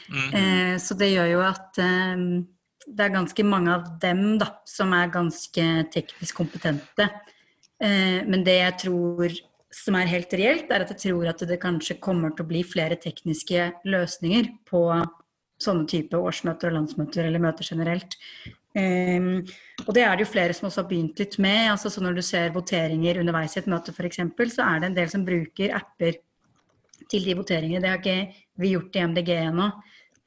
[0.09, 0.31] Mm.
[0.41, 2.47] Eh, så det gjør jo at um,
[2.87, 7.11] det er ganske mange av dem da, som er ganske teknisk kompetente.
[7.83, 9.37] Eh, men det jeg tror
[9.77, 12.62] som er helt reelt, er at jeg tror at det kanskje kommer til å bli
[12.64, 14.87] flere tekniske løsninger på
[15.63, 18.17] sånne type årsmøter og landsmøter eller møter generelt.
[18.77, 19.41] Um,
[19.87, 21.71] og det er det jo flere som også har begynt litt med.
[21.73, 24.21] altså så Når du ser voteringer underveis i et møte f.eks.,
[24.53, 26.19] så er det en del som bruker apper
[27.09, 27.81] til de voteringene.
[27.81, 29.71] Det har ikke vi gjort i MDG ennå.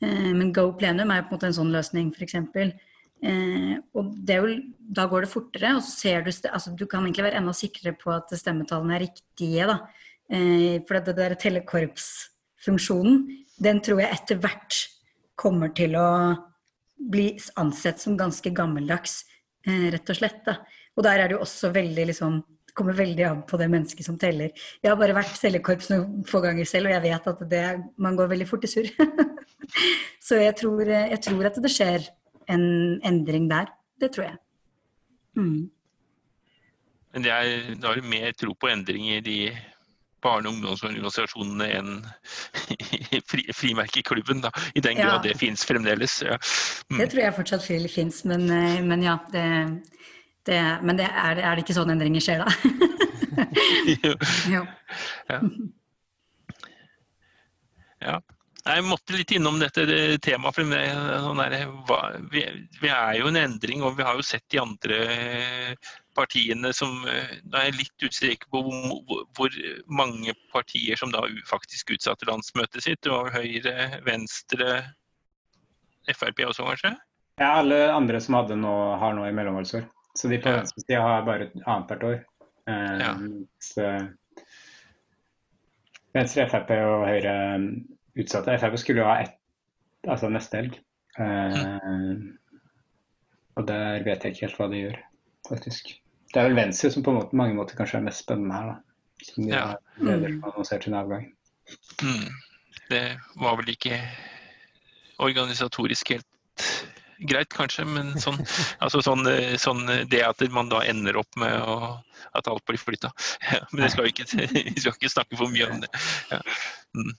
[0.02, 2.40] Uh, men Go Plenum er på en måte en sånn løsning, f.eks.
[3.20, 4.52] Uh, og jo,
[4.96, 7.98] da går det fortere, og så ser du altså Du kan egentlig være enda sikrere
[8.00, 9.70] på at stemmetallene er riktige.
[9.70, 9.82] da.
[10.30, 13.28] Uh, for det der tellekorpsfunksjonen,
[13.62, 14.88] den tror jeg etter hvert
[15.40, 16.10] kommer til å
[17.00, 17.32] bli
[17.62, 19.24] ansett som ganske gammeldags,
[19.66, 20.42] eh, rett og slett.
[20.46, 20.60] Da.
[20.98, 22.42] Og der er det jo også veldig liksom
[22.80, 24.54] kommer veldig an på det mennesket som teller.
[24.80, 27.64] Jeg har bare vært cellekorps noen få ganger selv, og jeg vet at det,
[27.98, 28.88] man går veldig fort i surr.
[30.28, 32.08] Så jeg tror, jeg tror, at det skjer
[32.50, 32.64] en
[33.06, 33.72] endring der.
[34.00, 34.38] Det tror jeg.
[35.36, 35.70] Mm.
[37.14, 39.38] Men det er, da har du mer tro på endring i de
[40.24, 41.94] barne- og ungdomsorganisasjonene enn
[43.30, 45.30] fri, frimerkeklubben, da, i den grad ja.
[45.30, 46.22] det fins fremdeles.
[46.26, 46.40] Ja.
[46.90, 47.00] Mm.
[47.02, 49.18] Det tror jeg fortsatt fins, men, eh, men, ja.
[49.32, 49.46] Det,
[50.50, 52.50] det, men det er, er, det ikke sånne endringer skjer, da?
[54.06, 54.16] jo.
[54.56, 54.66] jo.
[55.30, 55.40] Ja.
[58.00, 58.20] Ja.
[58.70, 59.86] Jeg måtte litt innom dette
[60.22, 60.56] temaet.
[60.56, 60.84] for det,
[61.24, 61.40] sånn
[62.30, 62.44] vi,
[62.92, 65.00] er jo en endring, og vi har jo sett de andre
[66.20, 71.96] partiene som Da er jeg litt usikker på hvor, hvor, mange partier som da faktisk
[71.96, 73.02] utsatte landsmøtet sitt.
[73.06, 74.82] Det var Høyre, Venstre,
[76.10, 76.94] Frp også, kanskje?
[77.40, 79.86] Ja, alle andre som hadde nå, har nå i mellomvalgsår.
[80.18, 80.60] Så de på ja.
[80.60, 82.18] venstresida har bare annethvert år.
[82.68, 83.14] Eh, ja.
[83.64, 83.86] Så
[86.16, 87.36] Venstre, Frp og Høyre
[88.20, 88.58] utsatte.
[88.60, 89.38] Frp skulle jo ha ett,
[90.10, 90.80] altså neste helg.
[91.20, 92.16] Uh,
[93.60, 95.00] og der vet jeg ikke helt hva de gjør,
[95.50, 95.92] faktisk.
[96.34, 99.26] Det er vel Venstre som på måte, mange måter kanskje er mest spennende her, da.
[99.26, 99.64] Som de ja.
[99.72, 101.26] har leder som annonserte annonsert sin avgang.
[102.04, 102.28] Mm.
[102.90, 103.04] Det
[103.42, 103.98] var vel ikke
[105.20, 106.28] organisatorisk helt
[107.30, 108.38] greit, kanskje, men sånn,
[108.84, 109.26] altså sånn,
[109.60, 111.98] sånn, det at man da ender opp med å,
[112.38, 113.12] at alt blir flytta.
[113.54, 115.92] Ja, men det skal vi, ikke, vi skal ikke snakke for mye om det.
[116.32, 116.44] Ja.
[116.98, 117.12] Mm.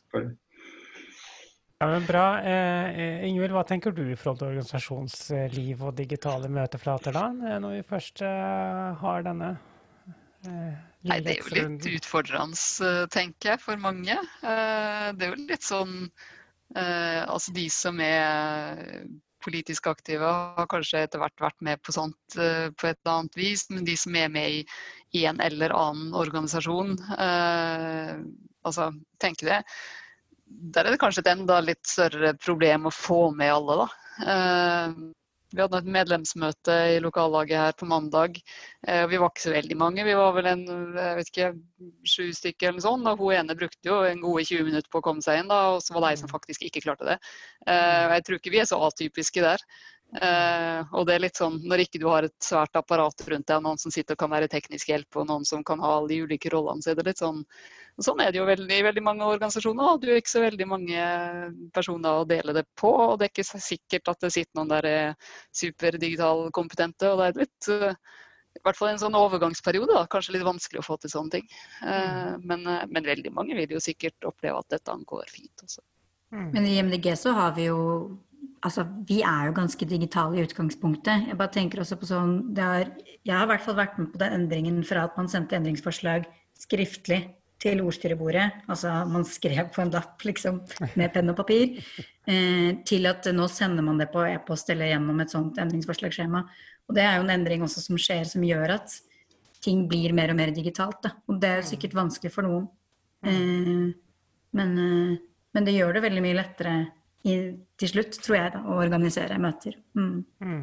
[1.81, 2.25] Ja, men Bra.
[2.45, 7.79] Eh, Ingvild, hva tenker du i forhold til organisasjonsliv og digitale møteflater da, eh, når
[7.79, 9.49] vi først eh, har denne?
[10.45, 10.75] Eh,
[11.09, 14.13] Nei, Det er jo litt utfordrende, eh, tenker jeg, for mange.
[14.13, 15.97] Eh, det er jo litt sånn
[16.71, 19.09] Altså de som er
[19.43, 23.65] politisk aktive, har kanskje etter hvert vært med på sånt på et eller annet vis.
[23.75, 24.69] Men de som er med
[25.11, 26.95] i en eller annen organisasjon,
[28.63, 28.87] altså
[29.19, 29.59] tenker det
[30.51, 33.89] der er det kanskje et enda litt større problem å få med alle, da.
[34.35, 35.01] Eh,
[35.51, 38.37] vi hadde et medlemsmøte i lokallaget her på mandag.
[38.87, 41.49] Eh, vi var ikke så veldig mange, vi var vel en jeg vet ikke,
[42.07, 43.09] sju stykker eller noe sånt.
[43.11, 45.63] Og hun ene brukte jo en gode 20 minutter på å komme seg inn, da,
[45.75, 47.19] og så var det ei som faktisk ikke klarte det.
[47.67, 49.67] Eh, jeg tror ikke vi er så atypiske der.
[50.11, 53.61] Uh, og det er litt sånn, Når ikke du har et svært apparat rundt deg,
[53.63, 56.25] noen som sitter og kan være teknisk hjelp, og noen som kan ha alle de
[56.25, 57.45] ulike rollene, så er det litt sånn
[58.01, 59.99] Sånn er det jo veldig, i veldig mange organisasjoner.
[60.01, 61.01] Du er ikke så veldig mange
[61.75, 62.89] personer å dele det på.
[62.89, 67.11] Og det er ikke så sikkert at det sitter noen der er superdigitalkompetente.
[67.11, 68.17] Og det er litt uh,
[68.57, 69.93] i hvert fall en sånn overgangsperiode.
[69.93, 70.07] Da.
[70.09, 71.53] Kanskje litt vanskelig å få til sånne ting.
[71.83, 75.67] Uh, men, men, veldig mange vil jo sikkert oppleve at dette går fint.
[75.67, 75.85] Også.
[76.33, 76.49] Mm.
[76.57, 77.81] Men i MDG så har vi jo
[78.61, 81.31] Altså, vi er jo ganske digitale i utgangspunktet.
[81.31, 82.91] Jeg bare tenker også på sånn er,
[83.25, 86.27] Jeg har i hvert fall vært med på den endringen fra at man sendte endringsforslag
[86.61, 87.23] skriftlig
[87.61, 90.63] til ordstyrebordet, altså man skrev på en lapp liksom,
[90.97, 91.77] med penn og papir,
[92.25, 96.41] eh, til at nå sender man det på e-post eller gjennom et sånt endringsforslagsskjema.
[96.89, 98.97] Og det er jo en endring også som skjer som gjør at
[99.61, 101.03] ting blir mer og mer digitalt.
[101.05, 101.13] Da.
[101.29, 102.65] Og det er sikkert vanskelig for noen.
[103.29, 103.93] Eh,
[104.57, 105.21] men, eh,
[105.53, 106.75] men det gjør det veldig mye lettere
[107.29, 107.39] i,
[107.81, 109.77] til slutt, tror jeg, da, å organisere møter.
[109.99, 110.23] Mm.
[110.41, 110.63] Mm.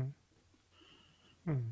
[1.48, 1.66] Mm.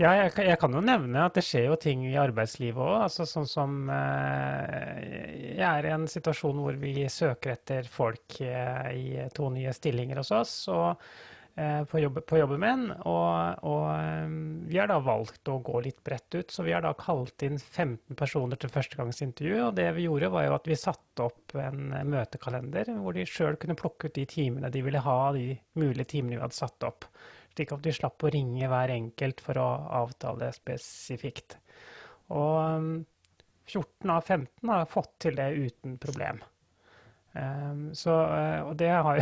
[0.00, 3.04] Ja, jeg, jeg, kan jo nevne at det skjer jo ting i arbeidslivet òg.
[3.06, 8.90] Altså, sånn som eh, Jeg er i en situasjon hvor vi søker etter folk eh,
[8.90, 10.56] i to nye stillinger hos oss.
[10.74, 11.04] og
[11.54, 12.84] på, jobb, på, jobben min.
[12.90, 14.32] Og, og, eh,
[14.70, 17.60] vi har da valgt å gå litt bredt ut, så vi har da kalt inn
[17.60, 19.60] 15 personer til førstegangsintervju.
[19.68, 23.26] Og det vi gjorde, var jo at vi satte opp en eh, møtekalender hvor de
[23.28, 26.88] sjøl kunne plukke ut de timene de ville ha, de mulige timene vi hadde satt
[26.88, 27.06] opp.
[27.54, 29.68] Slik at de slapp å ringe hver enkelt for å
[30.02, 31.60] avtale spesifikt.
[32.34, 33.04] Og
[33.70, 36.42] 14 av 15 har fått til det uten problem.
[37.34, 39.18] Um, så, uh, og det har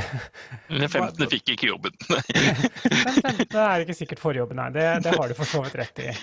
[0.68, 1.24] Den 15.
[1.32, 1.94] fikk ikke jobben.
[2.10, 3.56] Den 15.
[3.56, 4.68] er ikke sikkert for jobben, nei.
[4.74, 6.10] Det, det har du for så vidt rett i.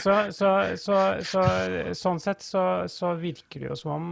[0.00, 0.50] så, så,
[1.22, 1.42] så,
[1.94, 4.08] sånn sett så, virker det jo som om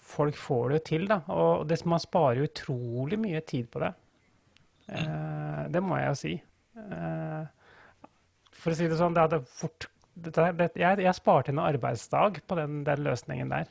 [0.00, 1.20] folk får det til, da.
[1.30, 3.92] Og det, man sparer utrolig mye tid på det.
[4.90, 6.34] Uh, det må jeg jo si.
[8.56, 9.90] for å si det sånn, det hadde fort
[10.20, 13.70] det, jeg, jeg sparte en arbeidsdag på den, den løsningen der.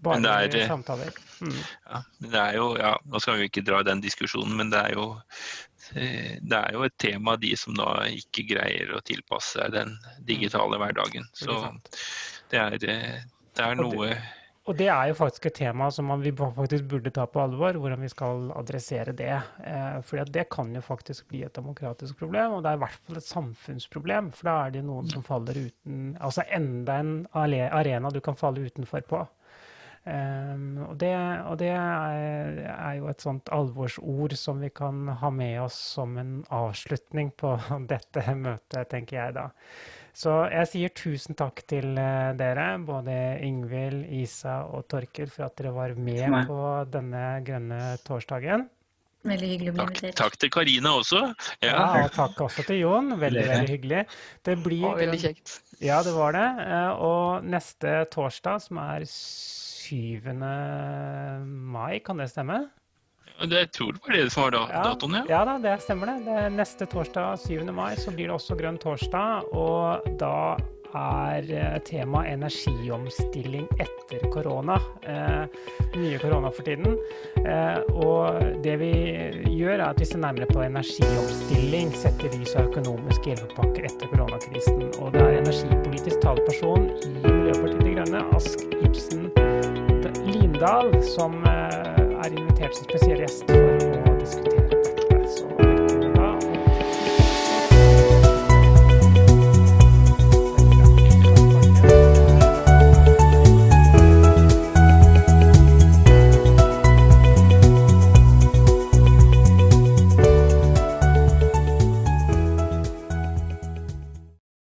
[0.00, 1.12] Bare det er, samtaler.
[1.44, 1.56] Mm.
[1.90, 4.96] Ja, det er jo, ja, Nå skal vi ikke dra den diskusjonen, men det er
[4.96, 5.06] jo
[5.92, 9.96] eh, det er jo et tema, de som da ikke greier å tilpasse seg den
[10.28, 10.84] digitale mm.
[10.84, 11.30] hverdagen.
[11.36, 11.62] Så
[12.52, 13.18] det er, eh,
[13.56, 14.14] det er noe
[14.70, 17.74] og det er jo faktisk et tema som man, vi faktisk burde ta på alvor,
[17.80, 19.32] hvordan vi skal adressere det.
[19.66, 23.00] Eh, for det kan jo faktisk bli et demokratisk problem, og det er i hvert
[23.08, 24.30] fall et samfunnsproblem.
[24.36, 28.68] For da er det noen som faller uten Altså enda en arena du kan falle
[28.68, 29.24] utenfor på.
[30.08, 31.12] Um, og det,
[31.44, 36.16] og det er, er, jo et sånt alvorsord som vi kan ha med oss som
[36.18, 37.52] en avslutning på
[37.92, 39.50] dette møtet, tenker jeg da.
[40.16, 43.12] Så jeg sier tusen takk til uh, dere, både
[43.46, 46.60] Ingvild, Isa og Torkel, for at dere var med på
[46.90, 48.66] denne grønne torsdagen.
[49.20, 50.16] Veldig hyggelig å bli Takk, invitert.
[50.16, 51.18] takk til Karina også.
[51.60, 52.04] Ja, Ja.
[52.06, 53.12] og takk også til Jon.
[53.20, 54.04] Veldig, veldig hyggelig.
[54.48, 55.58] Det blir var veldig kjekt.
[55.84, 56.46] Ja, det var det.
[56.64, 59.04] Eh, Og neste torsdag, som er
[59.90, 60.34] 7.
[61.44, 62.68] mai, kan det stemme?
[63.50, 65.24] Det tror det var det som var datoen, ja.
[65.28, 66.18] ja da, det stemmer det.
[66.26, 67.64] det neste torsdag, 7.
[67.72, 69.48] mai, så blir det også Grønn torsdag.
[69.56, 70.58] Og da
[70.90, 74.76] er temaet tema energiomstilling etter korona.
[75.06, 75.44] Eh,
[75.94, 76.98] mye korona for tiden.
[77.46, 78.92] Eh, og det vi
[79.54, 84.12] gjør, er at vi ser nærmere på energiomstilling, sett i lys av økonomiske hjelpepakker etter
[84.12, 84.84] koronakrisen.
[84.98, 89.19] Og det er energipolitisk taleperson i Miljøpartiet De Grønne, Ask Ibsen
[90.60, 94.59] Lindahl, som eh, er invitert som spesiell gjest for å diskutere.